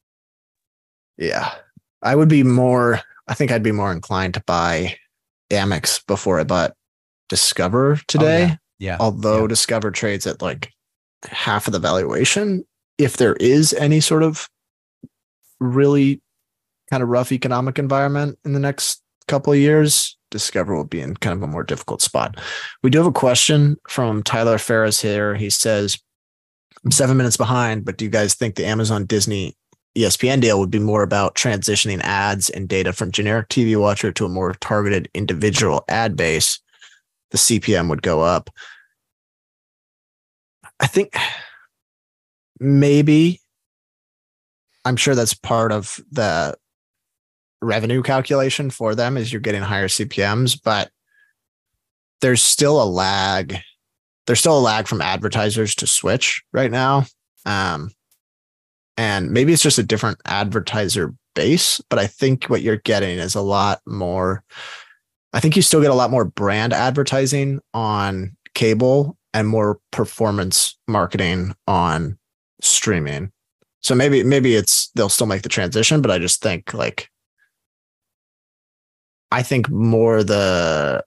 [1.16, 1.54] Yeah.
[2.02, 4.96] I would be more I think I'd be more inclined to buy
[5.50, 6.74] Amex before I bought
[7.28, 8.44] Discover today.
[8.44, 8.56] Oh, yeah.
[8.78, 8.96] yeah.
[9.00, 9.48] Although yeah.
[9.48, 10.72] Discover trades at like
[11.24, 12.64] half of the valuation,
[12.98, 14.48] if there is any sort of
[15.60, 16.20] really
[16.90, 21.14] kind of rough economic environment in the next couple of years, Discover will be in
[21.16, 22.40] kind of a more difficult spot.
[22.82, 25.34] We do have a question from Tyler Ferris here.
[25.34, 25.98] He says,
[26.84, 29.56] I'm seven minutes behind, but do you guys think the Amazon Disney
[29.96, 34.26] ESPN deal would be more about transitioning ads and data from generic TV watcher to
[34.26, 36.60] a more targeted individual ad base?
[37.30, 38.50] The CPM would go up.
[40.80, 41.16] I think
[42.60, 43.40] maybe.
[44.84, 46.56] I'm sure that's part of the
[47.62, 50.90] revenue calculation for them is you're getting higher cpms but
[52.20, 53.58] there's still a lag.
[54.26, 57.06] There's still a lag from advertisers to switch right now.
[57.44, 57.90] Um,
[58.96, 63.34] and maybe it's just a different advertiser base but i think what you're getting is
[63.34, 64.42] a lot more
[65.34, 70.78] i think you still get a lot more brand advertising on cable and more performance
[70.88, 72.18] marketing on
[72.60, 73.32] streaming.
[73.80, 77.08] So maybe maybe it's they'll still make the transition, but I just think like
[79.30, 81.04] I think more the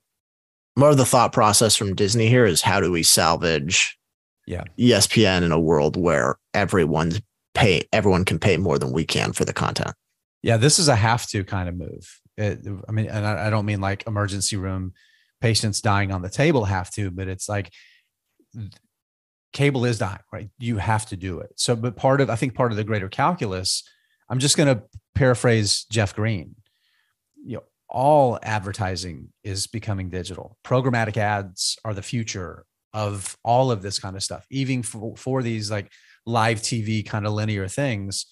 [0.76, 3.98] more of the thought process from Disney here is how do we salvage
[4.46, 7.20] yeah ESPN in a world where everyone's
[7.54, 9.94] pay everyone can pay more than we can for the content.
[10.42, 12.20] Yeah, this is a have to kind of move.
[12.38, 14.94] It, I mean, and I, I don't mean like emergency room
[15.40, 17.70] patients dying on the table have to, but it's like
[19.52, 20.50] cable is dying, right?
[20.58, 21.52] You have to do it.
[21.56, 23.82] So, but part of, I think part of the greater calculus,
[24.28, 24.82] I'm just going to
[25.14, 26.54] paraphrase Jeff Green.
[27.44, 30.56] You know, all advertising is becoming digital.
[30.64, 35.42] Programmatic ads are the future of all of this kind of stuff, even for, for
[35.42, 35.90] these like
[36.26, 38.26] live TV kind of linear things.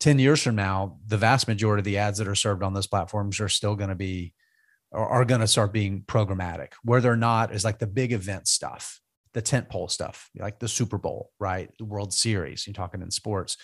[0.00, 2.86] 10 years from now, the vast majority of the ads that are served on those
[2.86, 4.32] platforms are still going to be,
[4.90, 6.72] or are going to start being programmatic.
[6.82, 9.00] Where they're not is like the big event stuff
[9.34, 11.70] the tent pole stuff, like the Super Bowl, right?
[11.78, 13.56] The World Series, you're talking in sports,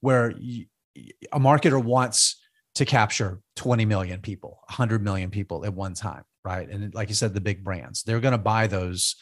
[0.00, 0.66] where you,
[1.32, 2.40] a marketer wants
[2.74, 6.68] to capture 20 million people, 100 million people at one time, right?
[6.68, 9.16] And like you said, the big brands, they're going to buy those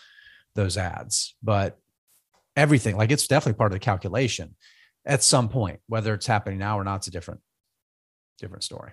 [0.54, 1.78] those ads, but
[2.56, 4.56] everything, like it's definitely part of the calculation
[5.04, 7.40] at some point, whether it's happening now or not, it's a different
[8.38, 8.92] different story.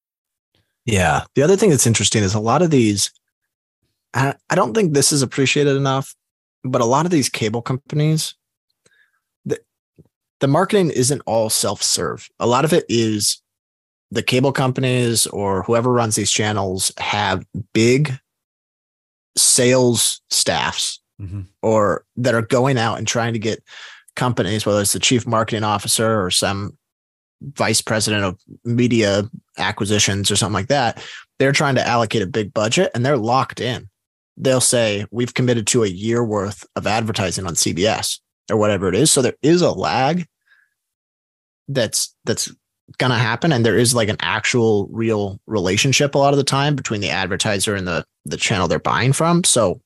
[0.85, 1.23] Yeah.
[1.35, 3.11] The other thing that's interesting is a lot of these,
[4.13, 6.15] I, don't think this is appreciated enough,
[6.63, 8.35] but a lot of these cable companies,
[9.45, 9.59] the,
[10.39, 12.29] the marketing isn't all self serve.
[12.39, 13.41] A lot of it is
[14.09, 18.11] the cable companies or whoever runs these channels have big
[19.37, 21.41] sales staffs mm-hmm.
[21.61, 23.63] or that are going out and trying to get
[24.15, 26.77] companies, whether it's the chief marketing officer or some
[27.41, 31.03] vice president of media acquisitions or something like that,
[31.39, 33.89] they're trying to allocate a big budget and they're locked in.
[34.37, 38.95] They'll say, We've committed to a year worth of advertising on CBS or whatever it
[38.95, 39.11] is.
[39.11, 40.27] So there is a lag
[41.67, 42.53] that's that's
[42.97, 43.51] gonna happen.
[43.51, 47.09] And there is like an actual real relationship a lot of the time between the
[47.09, 49.43] advertiser and the the channel they're buying from.
[49.43, 49.81] So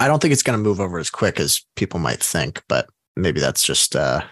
[0.00, 3.40] I don't think it's gonna move over as quick as people might think, but maybe
[3.40, 4.22] that's just uh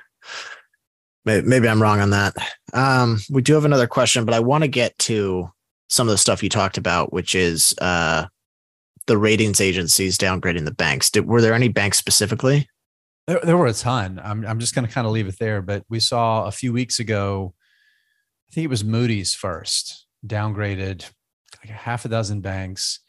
[1.27, 2.35] maybe, maybe I'm wrong on that.
[2.73, 5.51] Um, we do have another question, but I want to get to
[5.89, 8.27] some of the stuff you talked about, which is uh,
[9.07, 11.11] the ratings agencies downgrading the banks.
[11.11, 12.69] Did, were there any banks specifically?
[13.27, 14.21] There, there were a ton.
[14.23, 15.61] I'm, I'm just going to kind of leave it there.
[15.61, 17.55] But we saw a few weeks ago,
[18.49, 21.11] I think it was Moody's first downgraded
[21.63, 23.01] like a half a dozen banks.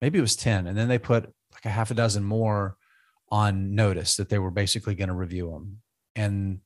[0.00, 0.66] Maybe it was 10.
[0.66, 2.76] And then they put like a half a dozen more
[3.30, 5.78] on notice that they were basically going to review them.
[6.14, 6.60] And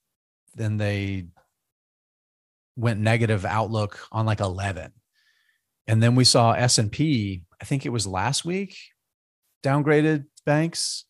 [0.56, 1.26] then they
[2.76, 4.92] went negative outlook on like 11
[5.86, 8.76] and then we saw s&p i think it was last week
[9.66, 11.04] downgraded banks.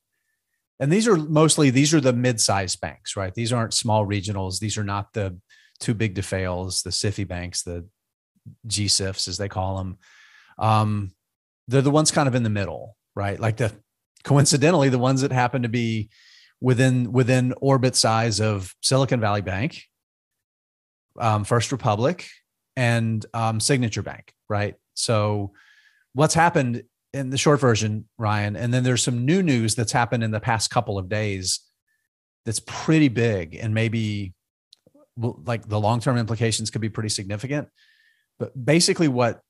[0.81, 3.35] And these are mostly these are the mid-sized banks right?
[3.35, 4.59] These aren't small regionals.
[4.59, 5.39] These are not the
[5.79, 7.87] too big to fails the SIFI banks the
[8.67, 9.99] GSIFs as they call them
[10.59, 11.11] um,
[11.69, 13.39] they're the ones kind of in the middle right?
[13.39, 13.73] Like the
[14.25, 16.11] coincidentally the ones that happen to be
[16.61, 19.83] within within orbit size of Silicon Valley Bank,
[21.19, 22.29] um, First Republic,
[22.77, 24.75] and um, Signature Bank, right?
[24.95, 25.53] So,
[26.13, 30.23] what's happened in the short version, Ryan, and then there's some new news that's happened
[30.23, 31.61] in the past couple of days
[32.45, 34.35] that's pretty big, and maybe
[35.17, 37.69] like the long term implications could be pretty significant.
[38.39, 39.41] But basically, what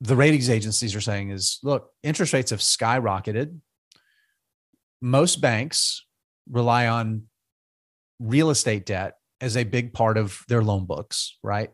[0.00, 3.58] the ratings agencies are saying is look, interest rates have skyrocketed.
[5.00, 6.04] Most banks
[6.50, 7.24] rely on
[8.20, 11.70] real estate debt as a big part of their loan books, right?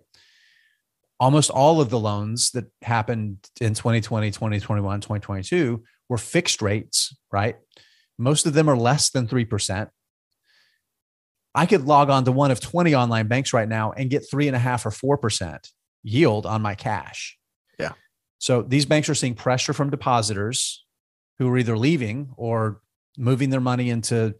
[1.18, 7.56] Almost all of the loans that happened in 2020, 2021, 2022 were fixed rates, right?
[8.18, 9.88] Most of them are less than 3%.
[11.54, 14.46] I could log on to one of 20 online banks right now and get three
[14.46, 15.59] and a half or 4%
[16.02, 17.37] yield on my cash.
[17.78, 17.92] Yeah.
[18.38, 20.85] So these banks are seeing pressure from depositors
[21.38, 22.80] who are either leaving or
[23.20, 24.35] moving their money into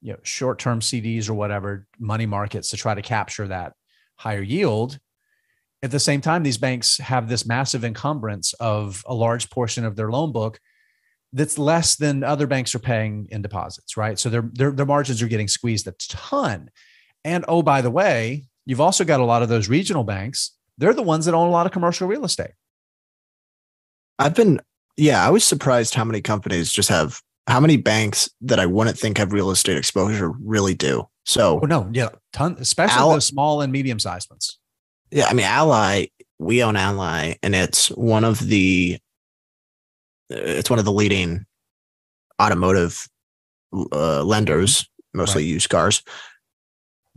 [0.00, 3.74] you know short-term CDs or whatever money markets to try to capture that
[4.16, 4.98] higher yield.
[5.82, 9.94] At the same time these banks have this massive encumbrance of a large portion of
[9.94, 10.58] their loan book
[11.32, 14.18] that's less than other banks are paying in deposits right?
[14.18, 16.70] So their their, their margins are getting squeezed a ton.
[17.24, 20.52] And oh by the way you've also got a lot of those regional banks.
[20.78, 22.52] They're the ones that own a lot of commercial real estate.
[24.18, 24.60] I've been
[24.96, 28.98] yeah i was surprised how many companies just have how many banks that I wouldn't
[28.98, 31.08] think have real estate exposure really do.
[31.24, 34.58] So, oh, no, yeah, ton, especially Ally, the small and medium sized ones.
[35.10, 36.06] Yeah, I mean, Ally,
[36.38, 38.98] we own Ally, and it's one of the
[40.30, 41.46] it's one of the leading
[42.40, 43.08] automotive
[43.92, 45.48] uh, lenders, mostly right.
[45.48, 46.02] used cars.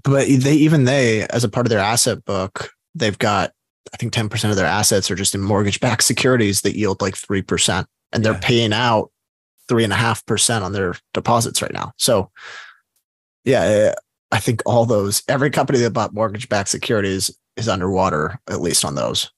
[0.04, 3.52] But they even they, as a part of their asset book, they've got
[3.94, 7.15] I think ten percent of their assets are just in mortgage-backed securities that yield like
[7.15, 9.12] three percent, and they're paying out
[9.71, 11.93] three and a half percent on their deposits right now.
[11.97, 12.29] So,
[13.45, 13.93] yeah,
[14.29, 18.95] I think all those every company that bought mortgage-backed securities is underwater, at least on
[18.95, 19.31] those.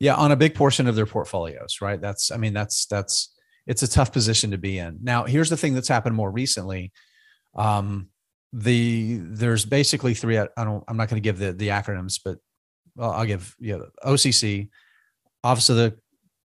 [0.00, 2.00] Yeah, on a big portion of their portfolios, right?
[2.00, 3.34] That's, I mean, that's that's
[3.66, 5.00] it's a tough position to be in.
[5.02, 6.90] Now, here's the thing that's happened more recently.
[7.54, 8.08] Um,
[8.54, 10.38] the there's basically three.
[10.38, 10.82] I don't.
[10.88, 12.38] I'm not going to give the the acronyms, but
[12.96, 13.80] well, I'll give yeah.
[14.02, 14.70] OCC,
[15.42, 15.98] Office of the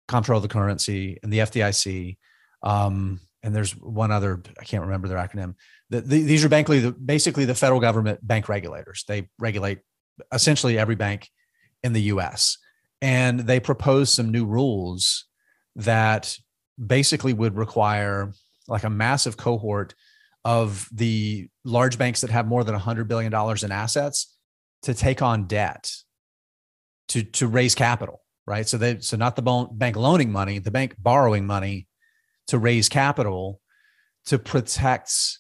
[0.07, 2.15] Comptroller of the Currency, and the FDIC
[2.65, 5.55] um, and there's one other I can't remember their acronym.
[5.89, 9.05] The, the, these are basically the, basically the federal government bank regulators.
[9.07, 9.79] They regulate
[10.33, 11.29] essentially every bank
[11.83, 12.57] in the U.S.
[13.01, 15.25] and they propose some new rules
[15.75, 16.37] that
[16.83, 18.33] basically would require
[18.67, 19.93] like a massive cohort
[20.43, 24.35] of the large banks that have more than $100 billion in assets
[24.83, 25.91] to take on debt
[27.07, 30.95] to to raise capital right so they so not the bank loaning money the bank
[30.97, 31.87] borrowing money
[32.47, 33.61] to raise capital
[34.25, 35.39] to protect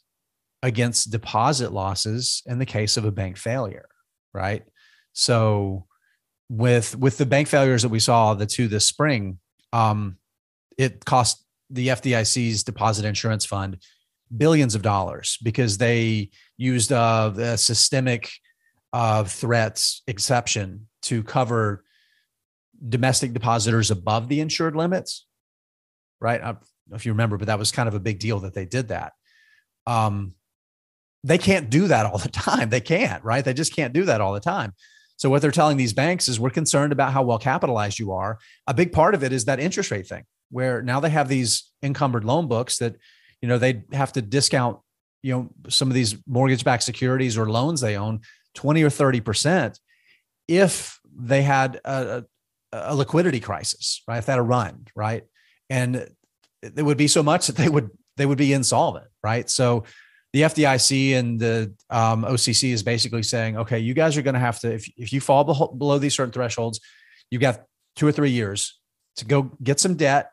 [0.63, 3.87] against deposit losses in the case of a bank failure,
[4.33, 4.63] right?
[5.13, 5.85] So
[6.49, 9.39] with with the bank failures that we saw the two this spring,
[9.73, 10.17] um,
[10.77, 13.77] it cost the FDIC's deposit insurance fund
[14.35, 18.31] billions of dollars because they used uh, the systemic
[18.93, 21.83] uh, threats exception to cover
[22.87, 25.25] domestic depositors above the insured limits.
[26.19, 26.41] Right?
[26.91, 29.13] If you remember, but that was kind of a big deal that they did that.
[29.87, 30.33] Um,
[31.23, 32.69] they can't do that all the time.
[32.69, 33.43] They can't, right?
[33.43, 34.73] They just can't do that all the time.
[35.17, 38.37] So what they're telling these banks is we're concerned about how well capitalized you are.
[38.67, 41.71] A big part of it is that interest rate thing, where now they have these
[41.81, 42.95] encumbered loan books that,
[43.41, 44.79] you know, they have to discount,
[45.23, 48.19] you know, some of these mortgage-backed securities or loans they own
[48.55, 49.79] 20 or 30 percent
[50.47, 52.25] if they had a,
[52.71, 54.17] a liquidity crisis, right?
[54.17, 55.23] If they had a run, right?
[55.69, 56.09] And
[56.75, 59.49] it would be so much that they would they would be insolvent, right?
[59.49, 59.83] So
[60.35, 64.39] the FDIC and the um, OCC is basically saying, okay, you guys are going to
[64.39, 65.45] have to, if, if you fall
[65.77, 66.81] below these certain thresholds,
[67.31, 67.63] you've got
[67.95, 68.77] two or three years
[69.15, 70.31] to go get some debt,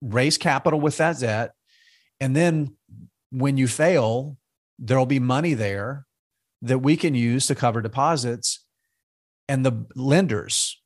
[0.00, 1.52] raise capital with that debt.
[2.20, 2.76] And then
[3.30, 4.36] when you fail,
[4.78, 6.06] there'll be money there
[6.62, 8.64] that we can use to cover deposits.
[9.48, 10.80] And the lenders,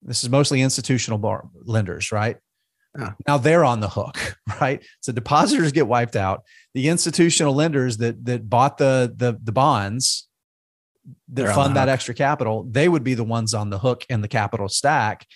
[0.00, 2.38] this is mostly institutional bar lenders, right?
[2.96, 3.12] Yeah.
[3.26, 4.82] Now they're on the hook, right?
[5.00, 6.42] So depositors get wiped out.
[6.74, 10.28] The institutional lenders that that bought the the, the bonds
[11.28, 14.20] that they're fund that extra capital, they would be the ones on the hook in
[14.20, 15.26] the capital stack.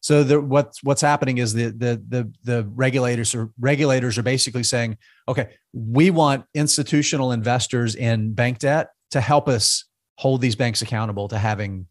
[0.00, 4.62] So the, what's what's happening is the the the the regulators or regulators are basically
[4.62, 4.96] saying,
[5.26, 9.84] okay, we want institutional investors in bank debt to help us
[10.16, 11.86] hold these banks accountable to having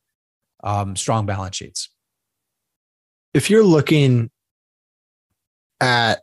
[0.63, 1.89] um, strong balance sheets.
[3.33, 4.31] If you're looking
[5.79, 6.21] at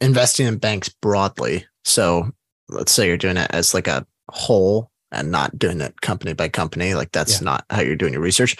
[0.00, 1.66] investing in banks broadly.
[1.84, 2.30] So
[2.68, 6.48] let's say you're doing it as like a whole and not doing it company by
[6.48, 6.94] company.
[6.94, 7.44] Like that's yeah.
[7.44, 8.56] not how you're doing your research.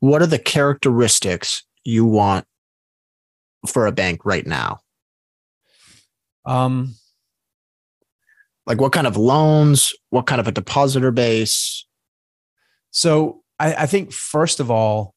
[0.00, 2.46] What are the characteristics you want
[3.66, 4.80] for a bank right now?
[6.44, 6.96] Um,
[8.66, 11.86] like what kind of loans, what kind of a depositor base?
[12.90, 15.14] So I, I think first of all,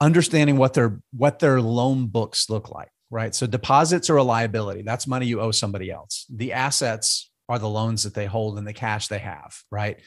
[0.00, 3.34] understanding what their what their loan books look like right?
[3.34, 4.82] So deposits are a liability.
[4.82, 6.26] That's money you owe somebody else.
[6.28, 10.00] The assets are the loans that they hold and the cash they have, right?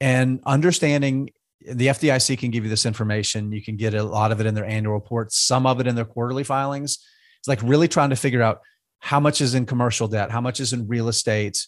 [0.00, 1.30] And understanding
[1.60, 3.52] the FDIC can give you this information.
[3.52, 5.94] You can get a lot of it in their annual reports, some of it in
[5.94, 6.98] their quarterly filings.
[7.38, 8.60] It's like really trying to figure out
[8.98, 11.66] how much is in commercial debt, how much is in real estate,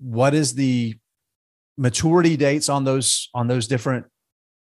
[0.00, 0.96] what is the
[1.78, 4.06] maturity dates on those on those different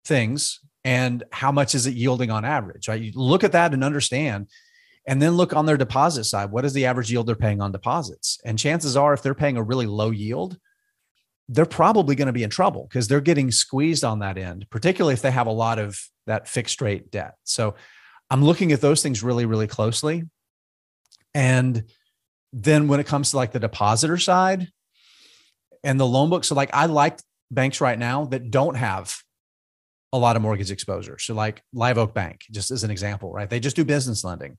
[0.05, 3.83] things and how much is it yielding on average right you look at that and
[3.83, 4.47] understand
[5.07, 6.51] and then look on their deposit side.
[6.51, 8.39] What is the average yield they're paying on deposits?
[8.45, 10.59] And chances are, if they're paying a really low yield,
[11.49, 15.15] they're probably going to be in trouble because they're getting squeezed on that end, particularly
[15.15, 17.35] if they have a lot of that fixed rate debt.
[17.45, 17.75] So
[18.31, 20.23] I'm looking at those things really, really closely.
[21.35, 21.85] And
[22.53, 24.69] then when it comes to like the depositor side
[25.83, 27.19] and the loan book, so like I like
[27.51, 29.17] banks right now that don't have
[30.13, 31.19] a lot of mortgage exposure.
[31.19, 33.51] So like Live Oak Bank, just as an example, right?
[33.51, 34.59] They just do business lending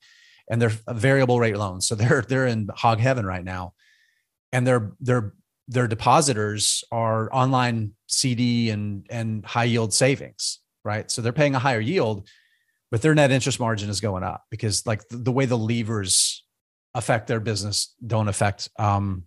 [0.50, 1.88] and they're variable rate loans.
[1.88, 3.74] So they're they're in hog heaven right now,
[4.52, 5.34] and their their
[5.68, 11.10] their depositors are online CD and and high yield savings, right?
[11.10, 12.28] So they're paying a higher yield,
[12.92, 16.44] but their net interest margin is going up because like the, the way the levers
[16.94, 19.24] affect their business don't affect um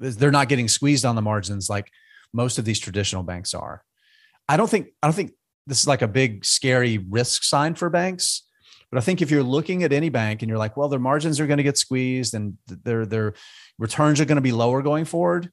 [0.00, 1.88] they're not getting squeezed on the margins like
[2.32, 3.84] most of these traditional banks are.
[4.48, 5.32] I don't think I don't think
[5.66, 8.47] this is like a big scary risk sign for banks
[8.90, 11.40] but I think if you're looking at any bank and you're like, well, their margins
[11.40, 13.34] are going to get squeezed and their their
[13.78, 15.50] returns are going to be lower going forward,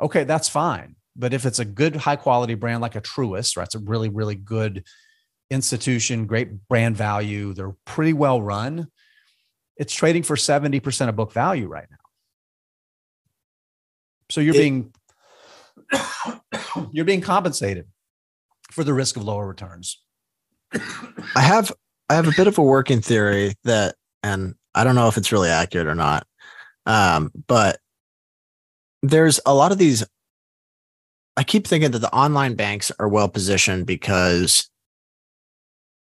[0.00, 0.96] okay, that's fine.
[1.16, 4.08] But if it's a good high quality brand like a Truist, right, it's a really
[4.08, 4.84] really good
[5.50, 8.88] institution, great brand value, they're pretty well run.
[9.76, 11.96] It's trading for 70% of book value right now.
[14.30, 14.92] So you're it, being
[16.92, 17.86] you're being compensated
[18.70, 20.02] for the risk of lower returns.
[20.72, 21.72] I have
[22.08, 25.32] I have a bit of a working theory that, and I don't know if it's
[25.32, 26.26] really accurate or not,
[26.86, 27.80] um, but
[29.02, 30.04] there's a lot of these.
[31.36, 34.70] I keep thinking that the online banks are well positioned because,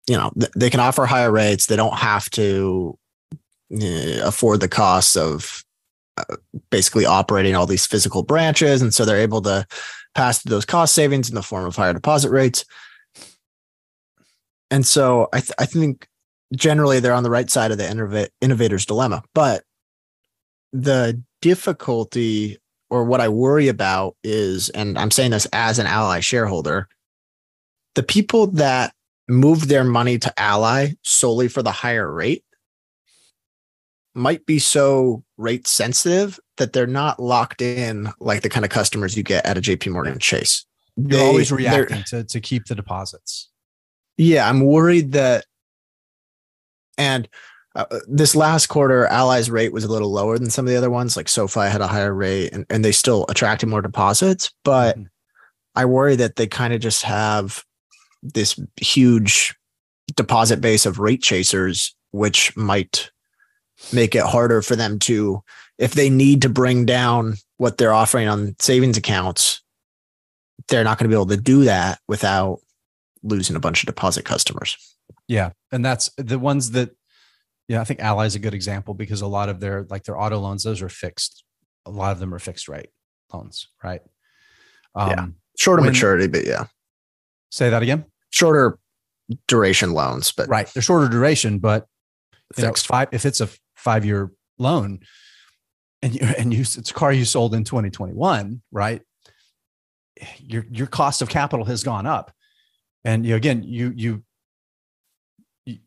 [0.09, 1.67] you know, th- they can offer higher rates.
[1.67, 2.99] They don't have to
[3.75, 5.65] uh, afford the costs of
[6.17, 6.37] uh,
[6.71, 9.67] basically operating all these physical branches, and so they're able to
[10.15, 12.65] pass those cost savings in the form of higher deposit rates
[14.71, 16.09] and so I, th- I think
[16.55, 19.23] generally they're on the right side of the innov- innovator's dilemma.
[19.35, 19.65] But
[20.73, 22.59] the difficulty
[22.91, 26.89] or what I worry about is, and I'm saying this as an Ally shareholder,
[27.95, 28.93] the people that
[29.29, 32.45] move their money to Ally solely for the higher rate
[34.15, 39.17] might be so rate sensitive that they're not locked in like the kind of customers
[39.17, 40.19] you get at a JP Morgan.
[40.19, 40.65] Chase.
[40.97, 43.51] You're they, always reacting to, to keep the deposits.
[44.19, 45.47] Yeah, I'm worried that,
[46.99, 47.29] and
[47.75, 50.91] uh, this last quarter, Ally's rate was a little lower than some of the other
[50.91, 51.17] ones.
[51.17, 54.53] Like SoFi had a higher rate, and, and they still attracted more deposits.
[54.65, 55.07] But mm-hmm.
[55.77, 57.63] I worry that they kind of just have
[58.23, 59.55] this huge
[60.17, 63.13] deposit base of rate chasers, which might
[63.93, 65.41] make it harder for them to,
[65.79, 69.63] if they need to bring down what they're offering on savings accounts,
[70.67, 72.59] they're not going to be able to do that without
[73.29, 74.77] losing a bunch of deposit customers.
[75.27, 75.51] Yeah.
[75.73, 76.91] And that's the ones that,
[77.69, 80.19] yeah, I think Ally is a good example because a lot of their, like their
[80.19, 81.45] auto loans, those are fixed.
[81.87, 82.89] A lot of them are fixed rate
[83.33, 84.01] loans, right?
[84.95, 85.27] Um, yeah.
[85.59, 86.67] Shorter when, maturity, but yeah.
[87.51, 88.05] Say that again.
[88.31, 88.79] Shorter
[89.47, 90.67] duration loans, but right.
[90.69, 91.87] They're shorter duration, but
[92.55, 92.89] fixed.
[92.89, 95.01] Know, five, if it's a five year loan
[96.03, 99.03] and you, and you, it's a car you sold in 2021, right?
[100.39, 102.33] Your, your cost of capital has gone up.
[103.05, 104.23] And you, again, you, you,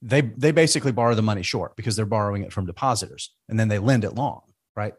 [0.02, 3.68] they, they basically borrow the money short because they're borrowing it from depositors and then
[3.68, 4.42] they lend it long,
[4.76, 4.94] right?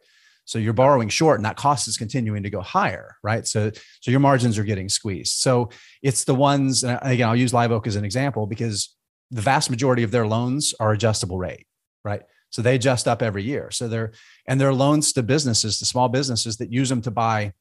[0.45, 3.47] So you're borrowing short and that cost is continuing to go higher, right?
[3.47, 5.39] So, so your margins are getting squeezed.
[5.39, 5.71] So
[6.03, 8.95] it's the ones, and again, I'll use Live Oak as an example because
[9.31, 11.67] the vast majority of their loans are adjustable rate,
[12.05, 12.23] right?
[12.51, 13.71] So they adjust up every year.
[13.71, 14.13] So they're
[14.47, 17.55] and they're loans to businesses, to small businesses that use them to buy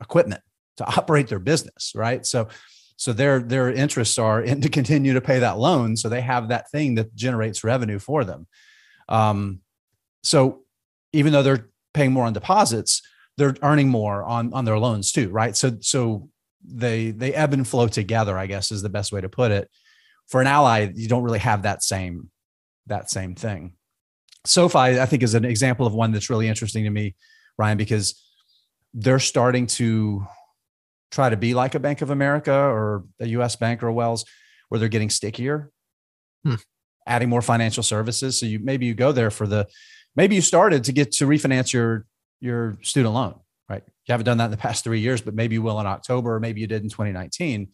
[0.00, 0.42] equipment
[0.76, 2.24] to operate their business, right?
[2.24, 2.48] So
[3.00, 6.48] so their their interests are in to continue to pay that loan, so they have
[6.48, 8.46] that thing that generates revenue for them.
[9.08, 9.60] Um,
[10.22, 10.64] so
[11.14, 13.00] even though they're paying more on deposits,
[13.38, 15.56] they're earning more on on their loans too, right?
[15.56, 16.28] So so
[16.62, 19.70] they they ebb and flow together, I guess is the best way to put it.
[20.28, 22.28] For an Ally, you don't really have that same
[22.86, 23.72] that same thing.
[24.44, 27.14] SoFi, I think, is an example of one that's really interesting to me,
[27.56, 28.22] Ryan, because
[28.92, 30.26] they're starting to
[31.10, 34.24] try to be like a Bank of America or a US bank or a Wells,
[34.68, 35.70] where they're getting stickier,
[36.44, 36.56] hmm.
[37.06, 38.38] adding more financial services.
[38.38, 39.66] So you maybe you go there for the
[40.16, 42.06] maybe you started to get to refinance your
[42.40, 43.38] your student loan,
[43.68, 43.82] right?
[44.06, 46.34] You haven't done that in the past three years, but maybe you will in October,
[46.34, 47.68] or maybe you did in 2019.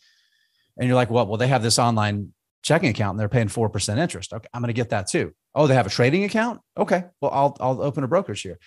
[0.78, 2.32] And you're like, well, well, they have this online
[2.62, 4.32] checking account and they're paying 4% interest.
[4.32, 5.32] Okay, I'm going to get that too.
[5.54, 6.60] Oh, they have a trading account?
[6.76, 8.58] Okay, well, I'll, I'll open a brokerage here.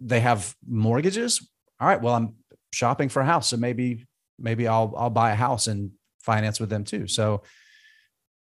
[0.00, 1.46] They have mortgages.
[1.78, 2.34] All right, well, I'm
[2.72, 3.48] shopping for a house.
[3.48, 4.06] So maybe,
[4.38, 5.90] maybe I'll, I'll buy a house and
[6.20, 7.06] finance with them too.
[7.06, 7.42] So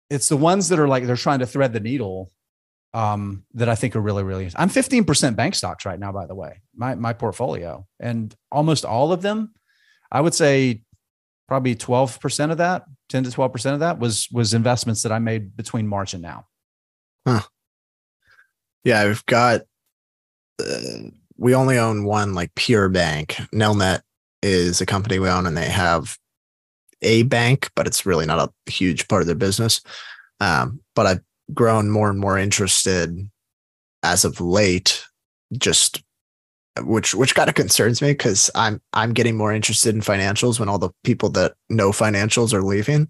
[0.09, 2.31] it's the ones that are like, they're trying to thread the needle
[2.93, 6.35] um, that I think are really, really, I'm 15% bank stocks right now, by the
[6.35, 9.53] way, my, my portfolio and almost all of them,
[10.11, 10.83] I would say
[11.47, 15.55] probably 12% of that 10 to 12% of that was was investments that i made
[15.55, 16.45] between march and now
[17.27, 17.41] huh.
[18.83, 19.61] yeah i've got
[20.59, 20.79] uh,
[21.37, 24.01] we only own one like pure bank nelnet
[24.45, 26.17] is a company we own and they have
[27.01, 29.81] a bank but it's really not a huge part of their business
[30.39, 31.21] um, but i've
[31.53, 33.29] grown more and more interested
[34.03, 35.03] as of late
[35.57, 36.03] just
[36.81, 40.69] which which kind of concerns me because I'm I'm getting more interested in financials when
[40.69, 43.09] all the people that know financials are leaving.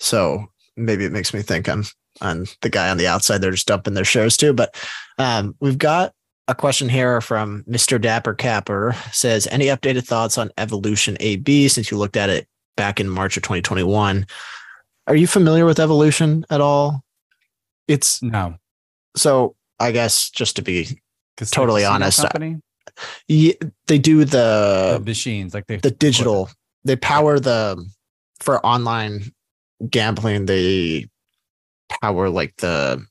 [0.00, 1.84] So maybe it makes me think I'm
[2.20, 3.38] I'm the guy on the outside.
[3.38, 4.52] They're just dumping their shares too.
[4.52, 4.74] But
[5.18, 6.14] um, we've got
[6.48, 8.00] a question here from Mr.
[8.00, 13.00] Dapper Capper says, any updated thoughts on Evolution AB since you looked at it back
[13.00, 14.26] in March of 2021?
[15.06, 17.04] Are you familiar with Evolution at all?
[17.88, 18.56] It's no.
[19.16, 21.00] So I guess just to be
[21.36, 22.60] totally honest, uh, company?
[23.28, 23.54] Yeah,
[23.86, 26.50] they do the, the machines like they, the digital.
[26.84, 27.84] They power the
[28.40, 29.32] for online
[29.88, 30.46] gambling.
[30.46, 31.08] They
[32.00, 33.04] power like the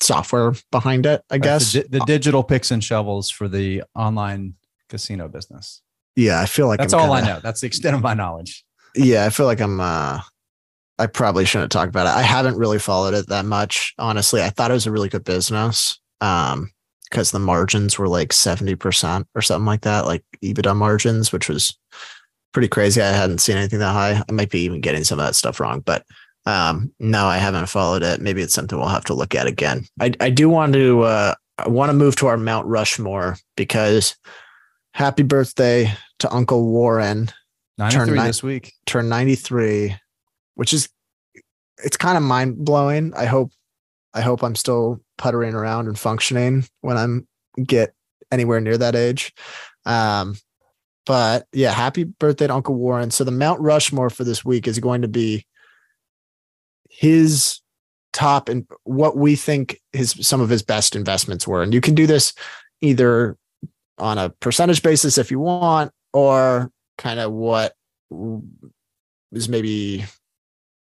[0.00, 1.22] software behind it.
[1.30, 4.54] I right, guess the, the, digital picks and shovels for the online
[4.88, 5.82] casino business.
[6.16, 7.40] Yeah, I feel like that's I'm all kinda, I know.
[7.40, 8.64] That's the extent of my knowledge.
[8.94, 9.80] Yeah, I feel like I'm.
[9.80, 10.20] uh
[11.00, 12.18] I probably shouldn't talk about it.
[12.18, 14.42] I haven't really followed it that much, honestly.
[14.42, 16.00] I thought it was a really good business.
[16.20, 16.72] Um,
[17.08, 21.78] because the margins were like 70% or something like that, like EBITDA margins, which was
[22.52, 23.00] pretty crazy.
[23.00, 24.22] I hadn't seen anything that high.
[24.28, 26.04] I might be even getting some of that stuff wrong, but
[26.48, 28.22] um, no, I haven't followed it.
[28.22, 29.84] Maybe it's something we'll have to look at again.
[30.00, 34.16] I, I do want to uh, I want to move to our Mount Rushmore because
[34.94, 37.30] happy birthday to Uncle Warren.
[37.76, 38.72] 93 ni- this week.
[38.86, 39.94] Turned 93,
[40.54, 40.88] which is
[41.84, 43.12] it's kind of mind blowing.
[43.14, 43.52] I hope
[44.14, 47.28] I hope I'm still puttering around and functioning when I'm
[47.62, 47.92] get
[48.32, 49.34] anywhere near that age.
[49.84, 50.34] Um,
[51.04, 53.10] but yeah, happy birthday to Uncle Warren.
[53.10, 55.44] So the Mount Rushmore for this week is going to be
[56.98, 57.60] his
[58.12, 61.62] top and what we think his some of his best investments were.
[61.62, 62.34] And you can do this
[62.80, 63.36] either
[63.98, 67.74] on a percentage basis if you want, or kind of what
[69.30, 70.04] is maybe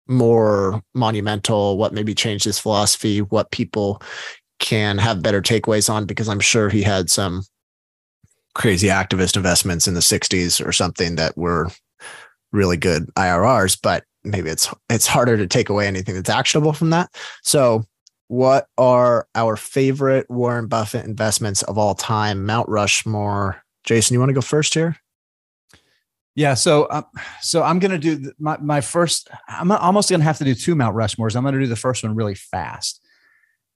[0.08, 4.02] more monumental, what maybe changed his philosophy, what people
[4.58, 7.44] can have better takeaways on, because I'm sure he had some
[8.54, 11.70] crazy activist investments in the 60s or something that were
[12.50, 16.90] really good IRRs, but maybe it's it's harder to take away anything that's actionable from
[16.90, 17.14] that.
[17.42, 17.84] So
[18.28, 22.46] what are our favorite Warren Buffett investments of all time?
[22.46, 23.62] Mount Rushmore.
[23.84, 24.96] Jason, you want to go first here?
[26.34, 27.04] Yeah, so um,
[27.42, 29.28] so I'm gonna do my my first.
[29.48, 31.36] I'm almost gonna have to do two Mount Rushmores.
[31.36, 33.04] I'm gonna do the first one really fast,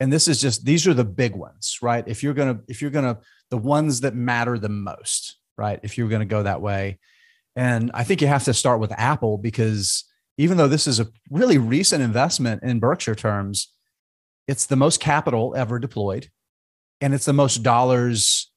[0.00, 2.04] and this is just these are the big ones, right?
[2.06, 3.18] If you're gonna if you're gonna
[3.50, 5.78] the ones that matter the most, right?
[5.82, 6.98] If you're gonna go that way,
[7.56, 10.04] and I think you have to start with Apple because
[10.38, 13.72] even though this is a really recent investment in Berkshire terms,
[14.46, 16.28] it's the most capital ever deployed,
[17.00, 18.50] and it's the most dollars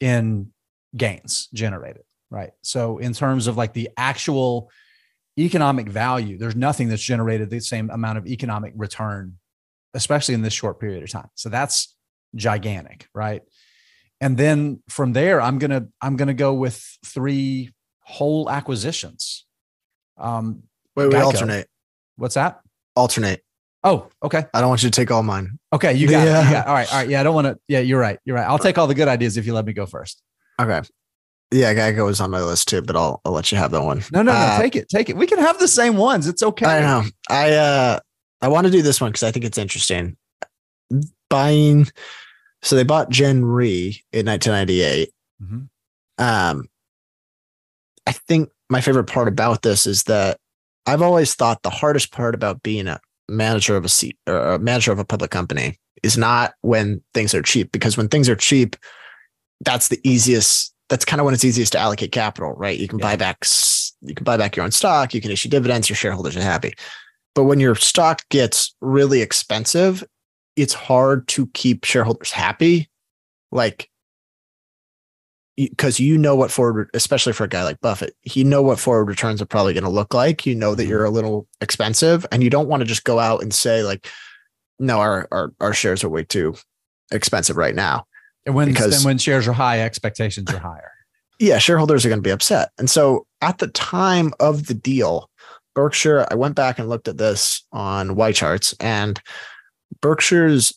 [0.00, 0.50] in
[0.96, 2.50] gains generated right?
[2.62, 4.70] So in terms of like the actual
[5.38, 9.38] economic value, there's nothing that's generated the same amount of economic return,
[9.94, 11.28] especially in this short period of time.
[11.34, 11.94] So that's
[12.34, 13.42] gigantic, right?
[14.20, 17.70] And then from there, I'm gonna I'm gonna go with three
[18.00, 19.46] whole acquisitions.
[20.16, 20.64] Um,
[20.98, 21.68] wait, we alternate.
[22.16, 22.60] What's that?
[22.96, 23.42] Alternate.
[23.84, 24.44] Oh, okay.
[24.52, 25.58] I don't want you to take all mine.
[25.72, 26.40] Okay, you got, yeah.
[26.40, 26.44] it.
[26.44, 26.68] You got it.
[26.68, 27.08] All right, all right.
[27.08, 27.58] Yeah, I don't want to.
[27.68, 28.18] Yeah, you're right.
[28.24, 28.46] You're right.
[28.46, 30.22] I'll take all the good ideas if you let me go first.
[30.60, 30.82] Okay.
[31.50, 34.02] Yeah, Geico was on my list too, but I'll I'll let you have that one.
[34.12, 35.16] No, no, no, uh, take it, take it.
[35.16, 36.26] We can have the same ones.
[36.26, 36.66] It's okay.
[36.66, 37.04] I know.
[37.30, 38.00] I uh
[38.42, 40.16] I want to do this one because I think it's interesting.
[41.30, 41.86] Buying,
[42.62, 45.10] so they bought Gen Re in 1998.
[45.42, 45.58] Mm-hmm.
[46.18, 46.68] Um,
[48.06, 50.38] I think my favorite part about this is that
[50.86, 54.58] I've always thought the hardest part about being a manager of a seat or a
[54.58, 58.36] manager of a public company is not when things are cheap, because when things are
[58.36, 58.76] cheap,
[59.60, 62.78] that's the easiest that's kind of when it's easiest to allocate capital, right?
[62.78, 63.06] You can yeah.
[63.06, 63.44] buy back
[64.00, 66.72] you can buy back your own stock, you can issue dividends, your shareholders are happy.
[67.34, 70.02] But when your stock gets really expensive,
[70.56, 72.88] it's hard to keep shareholders happy.
[73.52, 73.90] Like
[75.58, 79.06] because you know what forward, especially for a guy like Buffett, you know what forward
[79.06, 80.46] returns are probably going to look like.
[80.46, 80.90] You know that mm-hmm.
[80.90, 84.06] you're a little expensive, and you don't want to just go out and say like,
[84.78, 86.54] "No, our our our shares are way too
[87.10, 88.06] expensive right now."
[88.46, 90.92] And when because, when shares are high, expectations are higher.
[91.40, 92.70] Yeah, shareholders are going to be upset.
[92.78, 95.30] And so at the time of the deal,
[95.74, 99.20] Berkshire, I went back and looked at this on YCharts, and
[100.00, 100.72] Berkshire's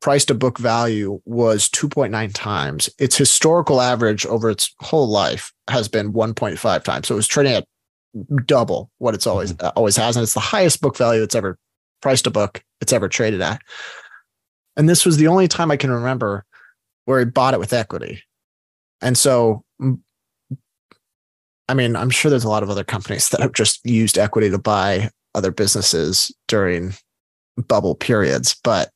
[0.00, 2.90] price to book value was 2.9 times.
[2.98, 7.06] Its historical average over its whole life has been 1.5 times.
[7.06, 7.66] So it was trading at
[8.44, 9.68] double what it's always mm-hmm.
[9.76, 11.58] always has, and it's the highest book value it's ever
[12.02, 13.60] price to book it's ever traded at.
[14.76, 16.44] And this was the only time I can remember
[17.04, 18.22] where he bought it with equity.
[19.02, 19.64] And so,
[21.68, 24.50] I mean, I'm sure there's a lot of other companies that have just used equity
[24.50, 26.94] to buy other businesses during
[27.68, 28.90] bubble periods, but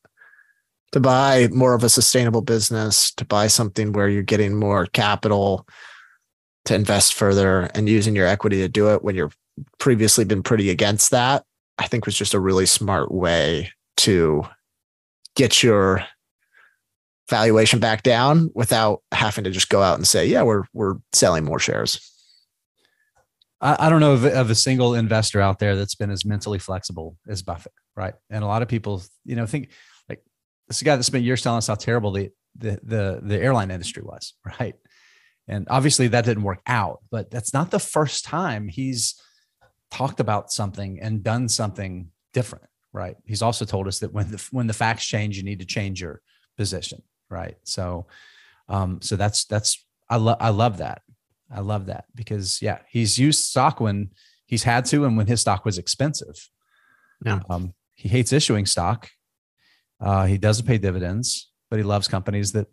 [0.91, 5.67] to buy more of a sustainable business, to buy something where you're getting more capital
[6.65, 9.31] to invest further and using your equity to do it when you're
[9.79, 11.43] previously been pretty against that,
[11.77, 14.43] I think was just a really smart way to
[15.35, 16.05] get your
[17.29, 21.43] valuation back down without having to just go out and say, yeah, we're we're selling
[21.43, 22.11] more shares.
[23.61, 26.59] I, I don't know of, of, a single investor out there that's been as mentally
[26.59, 28.13] flexible as Buffett, right?
[28.29, 29.69] And a lot of people, you know, think
[30.67, 34.03] this guy that spent years telling us how terrible the the the, the airline industry
[34.03, 34.75] was, right?
[35.47, 39.21] And obviously that didn't work out, but that's not the first time he's
[39.91, 43.15] talked about something and done something different, right?
[43.25, 46.01] He's also told us that when the when the facts change, you need to change
[46.01, 46.21] your
[46.57, 48.05] position right so
[48.69, 51.01] um so that's that's i love i love that
[51.51, 54.09] i love that because yeah he's used stock when
[54.45, 56.49] he's had to and when his stock was expensive
[57.25, 59.09] yeah um he hates issuing stock
[60.01, 62.67] uh he doesn't pay dividends but he loves companies that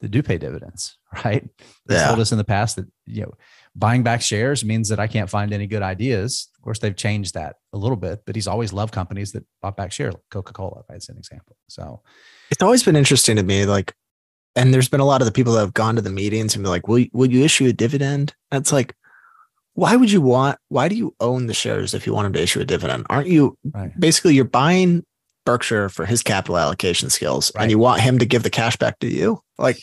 [0.00, 1.48] that do pay dividends right
[1.88, 2.06] he yeah.
[2.06, 3.32] told us in the past that you know
[3.74, 7.34] buying back shares means that i can't find any good ideas of course they've changed
[7.34, 10.82] that a little bit but he's always loved companies that bought back shares like coca-cola
[10.90, 12.00] as an example so
[12.50, 13.94] it's always been interesting to me, like,
[14.56, 16.64] and there's been a lot of the people that have gone to the meetings and
[16.64, 18.94] be like, "Will will you issue a dividend?" That's like,
[19.74, 20.58] why would you want?
[20.68, 23.06] Why do you own the shares if you want him to issue a dividend?
[23.10, 23.98] Aren't you right.
[23.98, 25.04] basically you're buying
[25.48, 27.62] Berkshire for his capital allocation skills, right.
[27.62, 29.40] and you want him to give the cash back to you?
[29.56, 29.78] Like,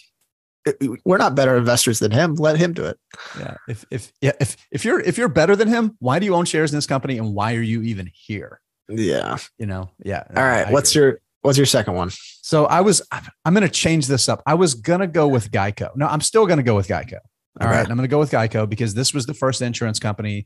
[1.04, 2.36] we're not better investors than him.
[2.36, 3.00] Let him do it.
[3.40, 3.56] Yeah.
[3.68, 6.46] If if yeah if if you're if you're better than him, why do you own
[6.46, 8.62] shares in this company, and why are you even here?
[8.90, 9.38] Yeah.
[9.58, 10.24] You know, yeah.
[10.36, 10.68] All right.
[10.68, 11.02] I what's agree.
[11.08, 12.10] your what's your second one?
[12.42, 14.42] So I was, I'm going to change this up.
[14.46, 15.96] I was going to go with Geico.
[15.96, 17.20] No, I'm still going to go with Geico.
[17.60, 17.78] All Okay.
[17.78, 17.90] right.
[17.90, 20.46] I'm going to go with Geico because this was the first insurance company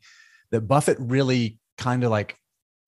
[0.51, 2.37] that Buffett really kind of like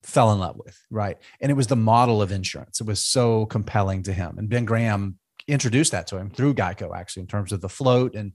[0.02, 0.78] fell in love with.
[0.90, 1.16] Right.
[1.40, 2.80] And it was the model of insurance.
[2.80, 4.36] It was so compelling to him.
[4.38, 8.14] And Ben Graham introduced that to him through Geico, actually, in terms of the float.
[8.14, 8.32] And,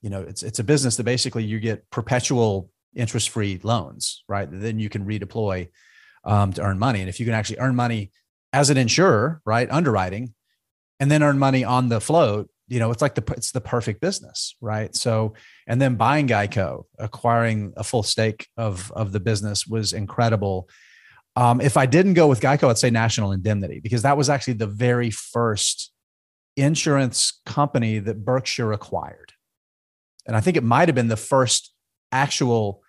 [0.00, 4.50] you know, it's, it's a business that basically you get perpetual interest free loans, right?
[4.50, 5.68] that Then you can redeploy
[6.24, 7.00] um, to earn money.
[7.00, 8.10] And if you can actually earn money
[8.52, 10.34] as an insurer, right, underwriting,
[11.00, 14.00] and then earn money on the float, you know, it's like the it's the perfect
[14.00, 14.94] business, right?
[14.94, 15.34] So,
[15.66, 20.68] and then buying Geico, acquiring a full stake of of the business was incredible.
[21.34, 24.54] Um, if I didn't go with Geico, I'd say National Indemnity because that was actually
[24.54, 25.90] the very first
[26.56, 29.32] insurance company that Berkshire acquired,
[30.26, 31.72] and I think it might have been the first
[32.10, 32.82] actual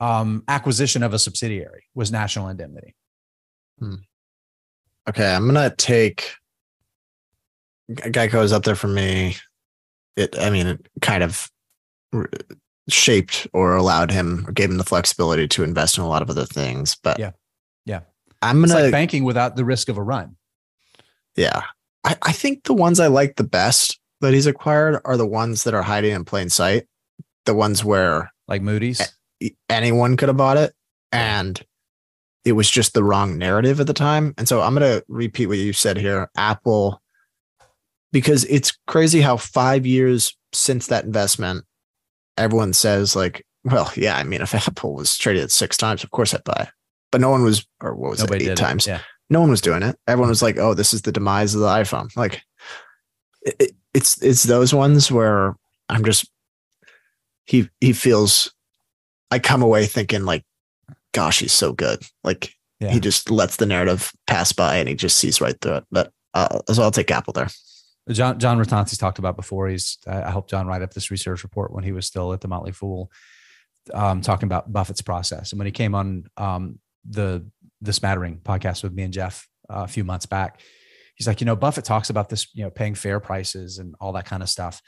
[0.00, 2.96] um, acquisition of a subsidiary was National Indemnity.
[5.08, 6.34] Okay, I'm gonna take
[7.90, 9.36] Geico is up there for me.
[10.16, 11.48] It, I mean, it kind of
[12.88, 16.30] shaped or allowed him or gave him the flexibility to invest in a lot of
[16.30, 16.96] other things.
[17.02, 17.30] But Yeah.
[18.42, 20.36] I'm It's gonna, like banking without the risk of a run.
[21.36, 21.62] yeah,
[22.04, 25.64] I, I think the ones I like the best that he's acquired are the ones
[25.64, 26.86] that are hiding in plain sight,
[27.46, 29.00] the ones where like Moody's.
[29.40, 30.72] e- anyone could have bought it
[31.12, 31.62] and
[32.44, 34.34] it was just the wrong narrative at the time.
[34.38, 36.30] And so I'm going to repeat what you said here.
[36.36, 37.02] Apple,
[38.10, 41.64] because it's crazy how five years since that investment,
[42.36, 46.10] everyone says like, well, yeah, I mean, if Apple was traded at six times, of
[46.10, 46.68] course I'd buy.
[47.10, 48.86] But no one was, or what was Nobody it, eight times?
[48.86, 48.90] It.
[48.90, 49.00] Yeah.
[49.30, 49.96] no one was doing it.
[50.06, 52.42] Everyone was like, "Oh, this is the demise of the iPhone." Like,
[53.42, 55.56] it, it- it's it's those ones where
[55.88, 56.30] I'm just
[57.46, 58.52] he he feels.
[59.30, 60.44] I come away thinking like,
[61.12, 62.90] "Gosh, he's so good." Like Yeah.
[62.90, 65.84] he just lets the narrative pass by and he just sees right through it.
[65.90, 67.48] But uh, so I'll take Apple there.
[68.10, 69.68] John John Rotonti's talked about before.
[69.68, 72.40] He's I I helped John write up this research report when he was still at
[72.42, 73.10] the Motley Fool,
[73.94, 75.52] um, talking about Buffett's process.
[75.52, 76.78] And when he came on um,
[77.08, 77.46] the
[77.80, 80.60] the Smattering podcast with me and Jeff uh, a few months back,
[81.14, 84.12] he's like, you know, Buffett talks about this, you know, paying fair prices and all
[84.12, 84.80] that kind of stuff.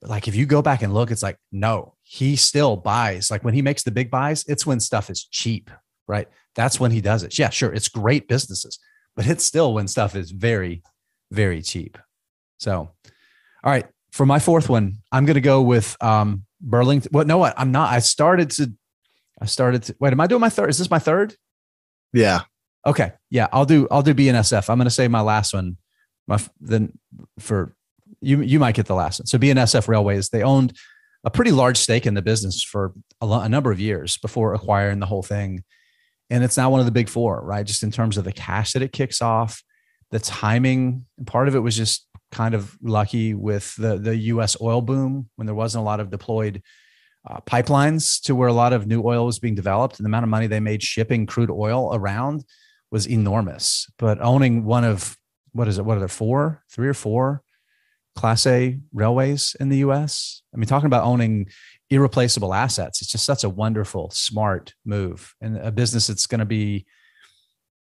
[0.00, 3.30] But like, if you go back and look, it's like, no, he still buys.
[3.30, 5.70] Like when he makes the big buys, it's when stuff is cheap,
[6.06, 6.28] right?
[6.54, 7.38] That's when he does it.
[7.38, 8.78] Yeah, sure, it's great businesses,
[9.16, 10.82] but it's still when stuff is very,
[11.32, 11.98] very cheap.
[12.58, 12.90] So,
[13.64, 17.10] all right, for my fourth one, I'm going to go with um, Burlington.
[17.12, 17.54] Well, no, what?
[17.56, 17.92] I'm not.
[17.92, 18.72] I started to.
[19.40, 19.96] I started to.
[20.00, 20.70] Wait, am I doing my third?
[20.70, 21.34] Is this my third?
[22.12, 22.42] Yeah,
[22.86, 23.88] Okay, yeah, I'll do.
[23.90, 24.68] I'll do BNSF.
[24.68, 25.78] I'm going to say my last one.
[26.26, 26.98] My then
[27.38, 27.74] for
[28.20, 29.26] you, you might get the last one.
[29.26, 30.76] So BNSF Railways, they owned
[31.24, 34.98] a pretty large stake in the business for a, a number of years before acquiring
[34.98, 35.64] the whole thing,
[36.28, 37.66] and it's now one of the big four, right?
[37.66, 39.62] Just in terms of the cash that it kicks off,
[40.10, 41.06] the timing.
[41.24, 44.58] Part of it was just kind of lucky with the the U.S.
[44.60, 46.62] oil boom when there wasn't a lot of deployed
[47.26, 50.24] uh, pipelines to where a lot of new oil was being developed, and the amount
[50.24, 52.44] of money they made shipping crude oil around
[52.90, 53.90] was enormous.
[53.98, 55.16] But owning one of
[55.52, 55.84] what is it?
[55.84, 57.42] What are there four, three or four
[58.16, 60.42] Class A railways in the U.S.?
[60.52, 61.48] I mean, talking about owning
[61.90, 66.44] irreplaceable assets, it's just such a wonderful, smart move, and a business that's going to
[66.44, 66.86] be,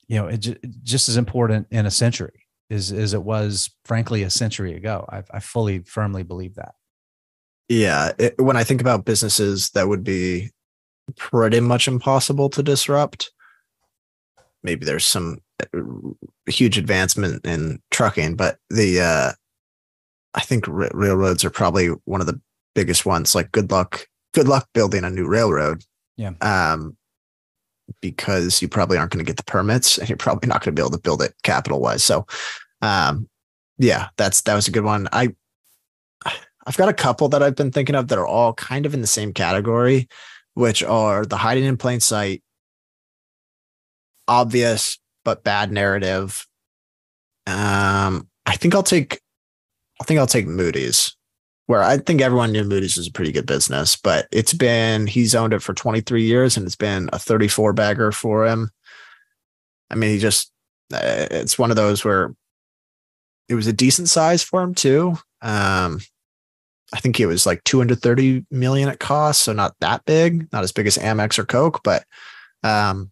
[0.07, 4.23] you know, it, ju- just as important in a century as as it was, frankly,
[4.23, 5.05] a century ago.
[5.09, 6.75] I, I fully, firmly believe that.
[7.69, 8.11] Yeah.
[8.17, 10.51] It, when I think about businesses that would be
[11.15, 13.31] pretty much impossible to disrupt,
[14.63, 15.79] maybe there's some uh,
[16.47, 19.31] huge advancement in trucking, but the uh,
[20.33, 22.39] I think ra- railroads are probably one of the
[22.75, 23.35] biggest ones.
[23.35, 25.83] Like, good luck, good luck building a new railroad.
[26.17, 26.31] Yeah.
[26.41, 26.97] Um,
[28.01, 30.79] because you probably aren't going to get the permits, and you're probably not going to
[30.79, 32.03] be able to build it capital wise.
[32.03, 32.25] So,
[32.81, 33.27] um,
[33.77, 35.07] yeah, that's that was a good one.
[35.11, 35.35] I
[36.65, 39.01] I've got a couple that I've been thinking of that are all kind of in
[39.01, 40.07] the same category,
[40.53, 42.41] which are the hiding in plain sight,
[44.27, 46.45] obvious but bad narrative.
[47.47, 49.21] Um, I think I'll take,
[49.99, 51.15] I think I'll take Moody's,
[51.65, 55.35] where I think everyone knew Moody's was a pretty good business, but it's been he's
[55.35, 58.69] owned it for 23 years and it's been a 34 bagger for him.
[59.89, 60.51] I mean, he just
[60.93, 62.33] uh, it's one of those where
[63.49, 65.17] it was a decent size for him too.
[65.41, 65.99] Um,
[66.93, 70.71] I think it was like 230 million at cost, so not that big, not as
[70.71, 72.05] big as Amex or Coke, but
[72.63, 73.11] um,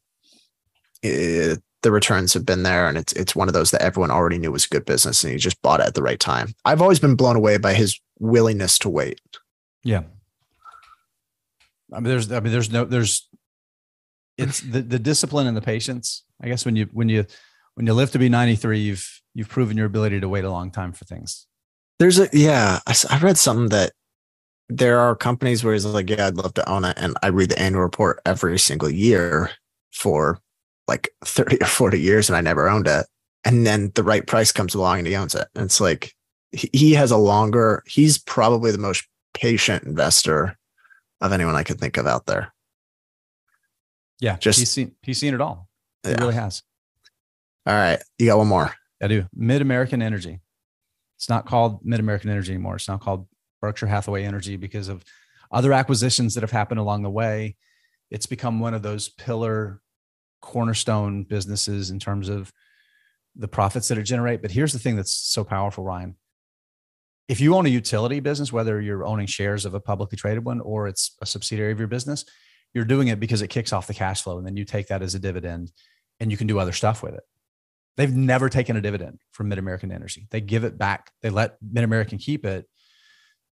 [1.02, 4.38] it, the returns have been there, and it's it's one of those that everyone already
[4.38, 6.54] knew was a good business, and he just bought it at the right time.
[6.64, 9.20] I've always been blown away by his willingness to wait.
[9.84, 10.04] Yeah.
[11.92, 13.28] I mean, there's, I mean, there's no, there's
[14.38, 16.24] it's the, the discipline and the patience.
[16.42, 17.26] I guess when you when you
[17.76, 20.72] when you live to be 93, you've you've proven your ability to wait a long
[20.72, 21.48] time for things.
[22.02, 23.92] There's a yeah, I, I read something that
[24.70, 27.50] there are companies where he's like, yeah, I'd love to own it, and I read
[27.50, 29.52] the annual report every single year
[29.94, 30.40] for
[30.88, 33.06] like 30 or 40 years, and I never owned it.
[33.46, 35.48] And then the right price comes along and he owns it.
[35.54, 36.16] And it's like
[36.52, 37.84] he has a longer.
[37.86, 40.58] He's probably the most patient investor
[41.22, 42.52] of anyone I could think of out there.
[44.20, 45.70] Yeah, just he's seen he's seen it all.
[46.02, 46.18] He yeah.
[46.20, 46.64] really has.
[47.68, 48.74] All right, you got one more.
[49.04, 49.28] I do.
[49.36, 50.40] Mid American Energy.
[51.22, 52.78] It's not called Mid American Energy anymore.
[52.78, 53.28] It's now called
[53.62, 55.06] Berkshire Hathaway Energy because of
[55.52, 57.58] other acquisitions that have happened along the way.
[58.10, 59.82] It's become one of those pillar
[60.42, 62.52] cornerstone businesses in terms of
[63.36, 64.42] the profits that it generate.
[64.42, 66.16] But here's the thing that's so powerful, Ryan.
[67.28, 70.60] If you own a utility business, whether you're owning shares of a publicly traded one
[70.60, 72.26] or it's a subsidiary of your business,
[72.74, 75.04] you're doing it because it kicks off the cash flow and then you take that
[75.04, 75.72] as a dividend
[76.20, 77.24] and you can do other stuff with it.
[77.98, 80.28] They've never taken a dividend from Mid American Energy.
[80.32, 81.12] They give it back.
[81.22, 82.68] They let Mid American keep it.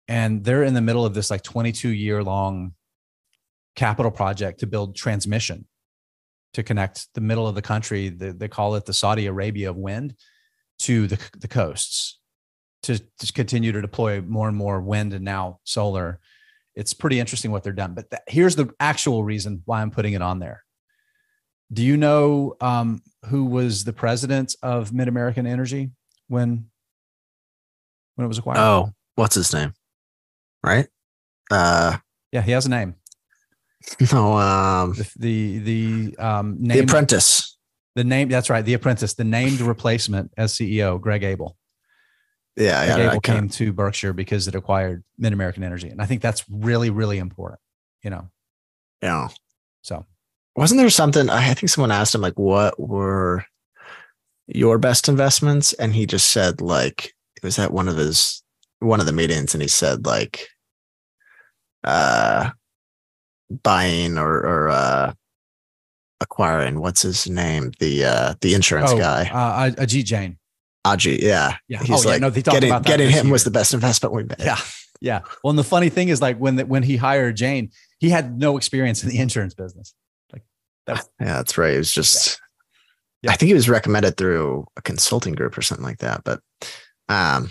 [0.08, 2.74] And they're in the middle of this like 22 year long
[3.76, 5.66] capital project to build transmission
[6.52, 8.08] to connect the middle of the country.
[8.10, 10.14] They, they call it the Saudi Arabia of wind
[10.80, 12.18] to the, the coasts
[12.82, 16.20] to, to continue to deploy more and more wind and now solar
[16.74, 17.94] it's pretty interesting what they're done.
[17.94, 20.63] But here's the actual reason why I'm putting it on there.
[21.74, 25.90] Do you know um, who was the president of Mid American Energy
[26.28, 26.66] when
[28.14, 28.58] when it was acquired?
[28.58, 29.74] Oh, what's his name?
[30.62, 30.86] Right?
[31.50, 31.98] Uh,
[32.32, 32.94] yeah, he has a name.
[34.12, 37.58] No, um, the the, the um, name, the apprentice.
[37.96, 38.64] The name that's right.
[38.64, 39.14] The apprentice.
[39.14, 41.56] The named replacement as CEO, Greg Abel.
[42.56, 43.08] Yeah, yeah.
[43.08, 46.90] Abel came to Berkshire because it acquired Mid American Energy, and I think that's really,
[46.90, 47.60] really important.
[48.02, 48.30] You know.
[49.02, 49.28] Yeah.
[49.82, 50.06] So,
[50.56, 51.30] wasn't there something?
[51.30, 53.44] I think someone asked him like, "What were
[54.46, 58.42] your best investments?" And he just said like it was at one of his
[58.80, 60.48] one of the meetings, and he said like,
[61.82, 62.50] uh,
[63.62, 65.12] buying or or uh
[66.20, 70.38] acquiring what's his name the uh the insurance oh, guy uh Ajit Jain
[70.86, 71.56] Ajit, yeah.
[71.66, 71.82] Yeah.
[71.82, 72.26] He's oh, like, yeah.
[72.26, 73.32] No, they getting, about getting him year.
[73.32, 74.36] was the best investment we made.
[74.38, 74.58] Yeah.
[75.00, 75.20] Yeah.
[75.42, 78.38] Well, and the funny thing is like when the, when he hired Jain he had
[78.38, 79.94] no experience in the insurance business.
[80.86, 81.74] That's yeah, that's right.
[81.74, 82.40] It was just
[83.22, 83.32] yeah.
[83.32, 86.22] I think it was recommended through a consulting group or something like that.
[86.24, 86.40] But
[87.08, 87.50] um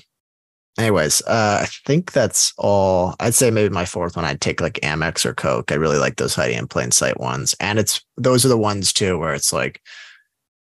[0.78, 3.16] anyways, uh I think that's all.
[3.20, 5.72] I'd say maybe my fourth one I'd take like Amex or Coke.
[5.72, 7.56] I really like those hiding in plain sight ones.
[7.60, 9.82] And it's those are the ones too where it's like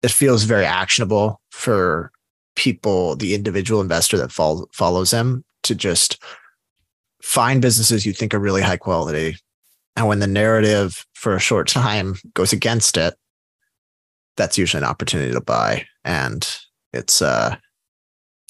[0.04, 2.12] it feels very actionable for
[2.56, 6.22] people, the individual investor that follow, follows them, to just
[7.22, 9.38] find businesses you think are really high quality.
[9.96, 13.16] And when the narrative for a short time goes against it,
[14.36, 15.86] that's usually an opportunity to buy.
[16.04, 16.48] And
[16.92, 17.56] it's uh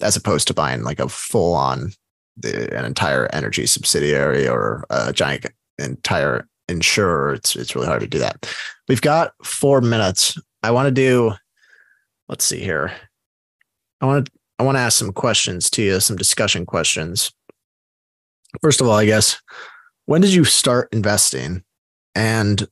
[0.01, 1.91] as opposed to buying like a full on
[2.43, 5.45] an entire energy subsidiary or a giant
[5.77, 7.33] entire insurer.
[7.33, 8.51] It's it's really hard to do that.
[8.87, 10.37] We've got four minutes.
[10.63, 11.33] I want to do
[12.29, 12.91] let's see here.
[14.01, 17.31] I want to I want to ask some questions to you, some discussion questions.
[18.61, 19.41] First of all, I guess,
[20.05, 21.63] when did you start investing,
[22.15, 22.67] and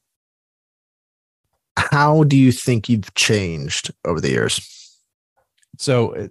[1.78, 5.00] how do you think you've changed over the years?
[5.78, 6.30] So,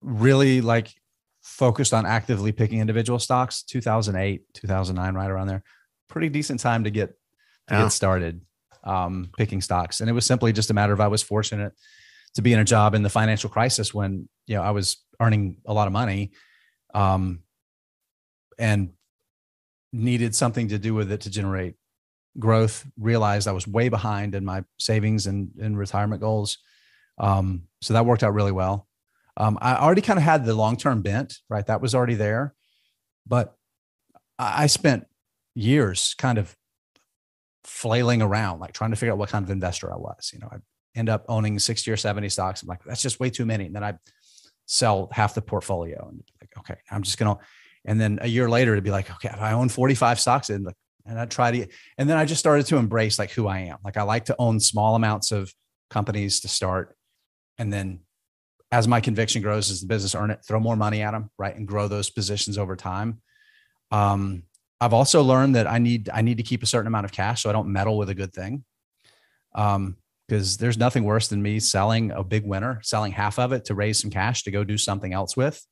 [0.00, 0.94] really, like
[1.42, 3.62] focused on actively picking individual stocks.
[3.62, 5.62] 2008, 2009, right around there.
[6.08, 7.10] Pretty decent time to get
[7.68, 7.82] to yeah.
[7.82, 8.40] get started
[8.84, 11.72] um, picking stocks, and it was simply just a matter of I was fortunate
[12.34, 15.58] to be in a job in the financial crisis when you know I was earning
[15.66, 16.32] a lot of money,
[16.94, 17.40] um,
[18.58, 18.90] and
[19.92, 21.74] needed something to do with it to generate
[22.38, 22.86] growth.
[22.98, 26.58] Realized I was way behind in my savings and, and retirement goals,
[27.18, 28.86] um, so that worked out really well.
[29.36, 31.66] Um, I already kind of had the long term bent, right?
[31.66, 32.54] That was already there,
[33.26, 33.54] but
[34.38, 35.06] I spent
[35.54, 36.56] years kind of
[37.64, 40.30] flailing around, like trying to figure out what kind of investor I was.
[40.32, 40.56] You know, I
[40.94, 42.62] end up owning 60 or 70 stocks.
[42.62, 43.66] I'm like, that's just way too many.
[43.66, 43.94] And then I
[44.66, 47.38] sell half the portfolio and like, okay, I'm just to,
[47.84, 50.76] and then a year later it'd be like, okay, I own 45 stocks and like,
[51.06, 51.66] and I try to,
[51.96, 53.78] and then I just started to embrace like who I am.
[53.82, 55.52] Like I like to own small amounts of
[55.88, 56.94] companies to start.
[57.56, 58.00] And then
[58.70, 61.56] as my conviction grows as the business earn it, throw more money at them, right.
[61.56, 63.22] And grow those positions over time.
[63.90, 64.42] Um,
[64.82, 67.42] I've also learned that I need, I need to keep a certain amount of cash
[67.42, 68.64] so I don't meddle with a good thing.
[69.54, 69.96] Um,
[70.28, 73.74] because there's nothing worse than me selling a big winner, selling half of it to
[73.74, 75.64] raise some cash to go do something else with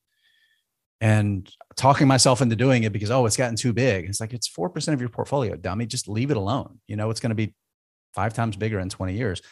[1.00, 4.06] and talking myself into doing it because, oh, it's gotten too big.
[4.06, 5.86] It's like, it's 4% of your portfolio, dummy.
[5.86, 6.80] Just leave it alone.
[6.86, 7.54] You know, it's going to be
[8.14, 9.42] five times bigger in 20 years.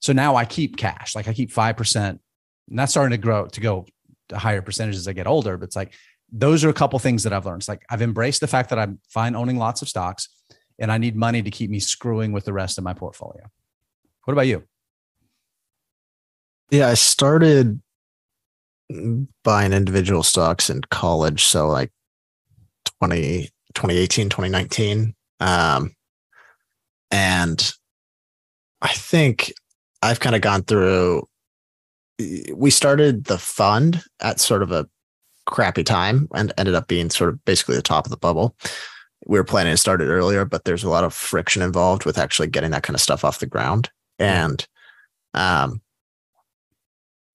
[0.00, 1.96] So now I keep cash, like I keep 5%.
[1.96, 3.86] And that's starting to grow to go
[4.30, 5.56] to higher percentages as I get older.
[5.58, 5.92] But it's like,
[6.32, 7.62] those are a couple things that I've learned.
[7.62, 10.28] It's like I've embraced the fact that I'm fine owning lots of stocks
[10.78, 13.50] and I need money to keep me screwing with the rest of my portfolio.
[14.24, 14.64] What about you?
[16.70, 17.82] Yeah, I started
[19.44, 21.44] buying individual stocks in college.
[21.44, 21.90] So like
[23.00, 25.14] 20, 2018, 2019.
[25.40, 25.94] Um,
[27.10, 27.72] and
[28.82, 29.52] I think
[30.02, 31.26] I've kind of gone through,
[32.54, 34.88] we started the fund at sort of a
[35.46, 38.54] crappy time and ended up being sort of basically the top of the bubble.
[39.26, 42.18] We were planning to start it earlier, but there's a lot of friction involved with
[42.18, 43.90] actually getting that kind of stuff off the ground.
[44.18, 44.66] And
[45.34, 45.80] um,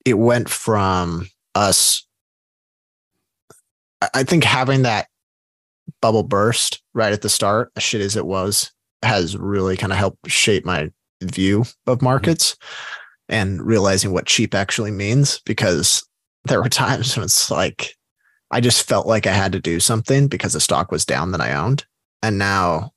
[0.04, 2.06] it went from us,
[4.14, 5.08] I think having that
[6.00, 9.98] bubble burst right at the start, as shit as it was, has really kind of
[9.98, 10.90] helped shape my
[11.22, 13.34] view of markets mm-hmm.
[13.34, 16.06] and realizing what cheap actually means because
[16.44, 17.94] there were times when it's like
[18.50, 21.40] I just felt like I had to do something because the stock was down that
[21.40, 21.84] I owned.
[22.22, 22.92] And now,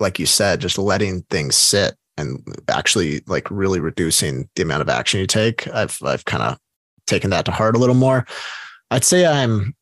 [0.00, 4.88] like you said, just letting things sit and actually like really reducing the amount of
[4.88, 5.68] action you take.
[5.68, 6.58] I've I've kind of
[7.06, 8.26] taken that to heart a little more.
[8.90, 9.74] I'd say I'm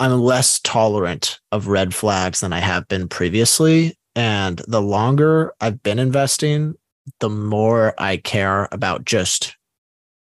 [0.00, 3.98] I'm less tolerant of red flags than I have been previously.
[4.14, 6.74] And the longer I've been investing,
[7.20, 9.56] the more I care about just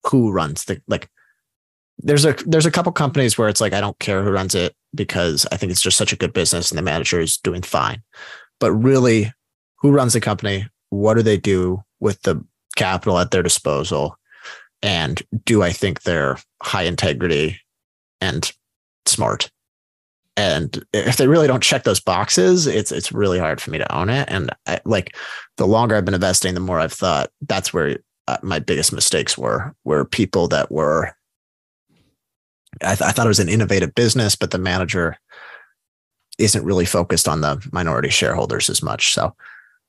[0.07, 1.09] who runs the like
[1.99, 4.75] there's a there's a couple companies where it's like I don't care who runs it
[4.95, 8.03] because I think it's just such a good business and the manager is doing fine.
[8.61, 9.33] But really,
[9.79, 10.67] who runs the company?
[10.91, 12.45] What do they do with the
[12.77, 14.19] capital at their disposal?
[14.85, 17.59] And do I think they're high integrity
[18.21, 18.53] and
[19.07, 19.51] smart?
[20.37, 23.97] And if they really don't check those boxes, it's it's really hard for me to
[23.97, 24.29] own it.
[24.31, 25.17] And I, like
[25.57, 29.39] the longer I've been investing, the more I've thought that's where uh, my biggest mistakes
[29.39, 29.75] were.
[29.85, 31.17] Were people that were
[32.83, 35.17] I, th- I thought it was an innovative business, but the manager
[36.39, 39.15] isn't really focused on the minority shareholders as much.
[39.15, 39.35] So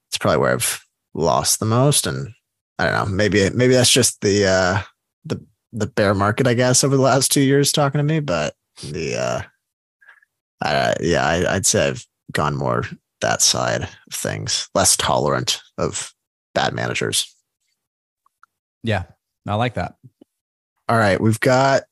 [0.09, 2.07] it's probably where I've lost the most.
[2.07, 2.33] And
[2.77, 4.81] I don't know, maybe maybe that's just the uh,
[5.25, 8.19] the the bear market, I guess, over the last two years talking to me.
[8.19, 9.41] But the uh,
[10.65, 12.83] uh yeah, I, I'd say I've gone more
[13.21, 16.13] that side of things, less tolerant of
[16.53, 17.33] bad managers.
[18.83, 19.03] Yeah,
[19.47, 19.95] I like that.
[20.87, 21.83] All right, we've got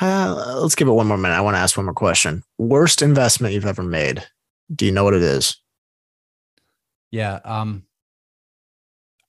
[0.00, 1.34] uh, let's give it one more minute.
[1.34, 2.42] I want to ask one more question.
[2.58, 4.26] Worst investment you've ever made?
[4.74, 5.60] Do you know what it is?
[7.10, 7.40] Yeah.
[7.44, 7.85] Um,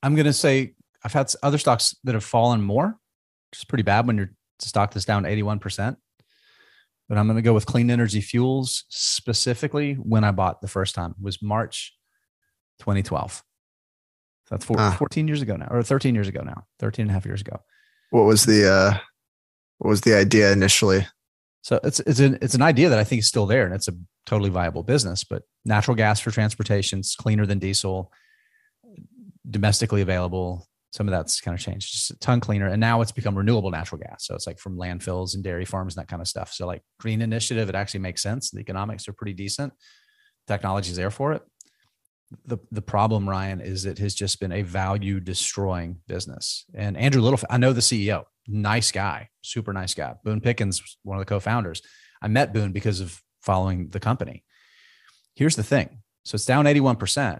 [0.07, 2.97] I'm going to say I've had other stocks that have fallen more,
[3.51, 5.97] which is pretty bad when your stock is down 81%.
[7.09, 10.95] But I'm going to go with clean energy fuels specifically when I bought the first
[10.95, 11.93] time it was March
[12.79, 13.33] 2012.
[13.33, 13.43] So
[14.49, 14.95] that's four, ah.
[14.97, 17.59] 14 years ago now, or 13 years ago now, 13 and a half years ago.
[18.11, 18.97] What was the, uh,
[19.79, 21.05] what was the idea initially?
[21.63, 23.89] So it's it's an it's an idea that I think is still there, and it's
[23.89, 23.93] a
[24.25, 25.25] totally viable business.
[25.25, 28.09] But natural gas for transportation is cleaner than diesel,
[29.49, 30.67] domestically available.
[30.91, 33.71] Some of that's kind of changed, just a ton cleaner, and now it's become renewable
[33.71, 34.25] natural gas.
[34.25, 36.53] So it's like from landfills and dairy farms and that kind of stuff.
[36.53, 38.51] So like green initiative, it actually makes sense.
[38.51, 39.73] The economics are pretty decent.
[40.47, 41.43] Technology is there for it.
[42.45, 46.65] The the problem, Ryan, is it has just been a value destroying business.
[46.73, 50.15] And Andrew Littlefair, I know the CEO nice guy, super nice guy.
[50.23, 51.81] Boone Pickens, one of the co-founders.
[52.21, 54.43] I met Boone because of following the company.
[55.35, 56.01] Here's the thing.
[56.25, 57.39] So it's down 81%.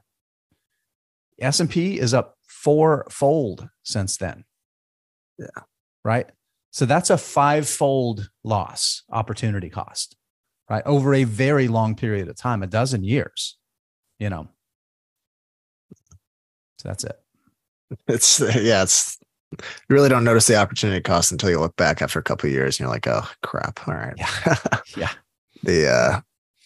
[1.40, 4.44] S&P is up fourfold since then.
[5.38, 5.48] Yeah.
[6.04, 6.28] Right?
[6.72, 10.16] So that's a five-fold loss opportunity cost,
[10.70, 10.84] right?
[10.86, 13.58] Over a very long period of time, a dozen years,
[14.20, 14.50] you know.
[16.80, 17.20] So that's it.
[18.08, 19.18] It's yeah, it's
[19.54, 19.58] you
[19.88, 22.76] really don't notice the opportunity cost until you look back after a couple of years
[22.76, 23.88] and you're like, oh crap.
[23.88, 24.14] All right.
[24.18, 24.56] Yeah.
[24.98, 25.12] yeah.
[25.64, 26.22] the uh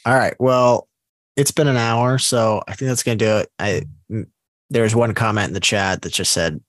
[0.05, 0.35] all right.
[0.39, 0.87] Well,
[1.37, 3.49] it's been an hour, so I think that's gonna do it.
[3.59, 3.83] I
[4.71, 6.59] there's one comment in the chat that just said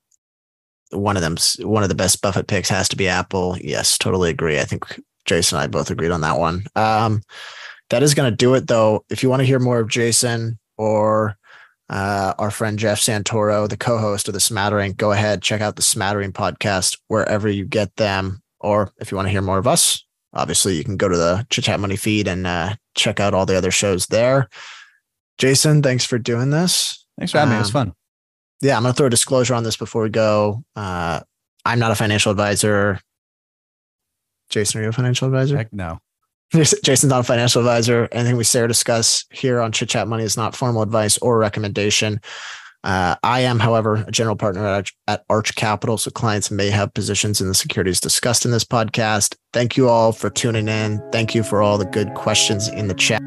[0.90, 1.36] one of them
[1.66, 3.56] one of the best Buffett picks has to be Apple.
[3.60, 4.60] Yes, totally agree.
[4.60, 6.64] I think Jason and I both agreed on that one.
[6.76, 7.22] Um
[7.88, 9.04] that is gonna do it though.
[9.08, 11.38] If you want to hear more of Jason or
[11.92, 14.94] uh, our friend Jeff Santoro, the co-host of the Smattering.
[14.94, 18.42] Go ahead, check out the Smattering podcast wherever you get them.
[18.60, 21.46] Or if you want to hear more of us, obviously you can go to the
[21.50, 24.48] Chit Chat Money feed and uh, check out all the other shows there.
[25.36, 27.01] Jason, thanks for doing this.
[27.18, 27.58] Thanks for having um, me.
[27.58, 27.94] It was um, fun.
[28.60, 30.62] Yeah, I'm going to throw a disclosure on this before we go.
[30.76, 31.20] Uh,
[31.64, 33.00] I'm not a financial advisor.
[34.50, 35.56] Jason, are you a financial advisor?
[35.56, 35.98] Heck no.
[36.52, 38.08] Jason's not a financial advisor.
[38.12, 41.38] Anything we say or discuss here on Chit Chat Money is not formal advice or
[41.38, 42.20] recommendation.
[42.84, 46.92] Uh, I am, however, a general partner at, at Arch Capital, so clients may have
[46.94, 49.36] positions in the securities discussed in this podcast.
[49.52, 51.00] Thank you all for tuning in.
[51.12, 53.22] Thank you for all the good questions in the chat.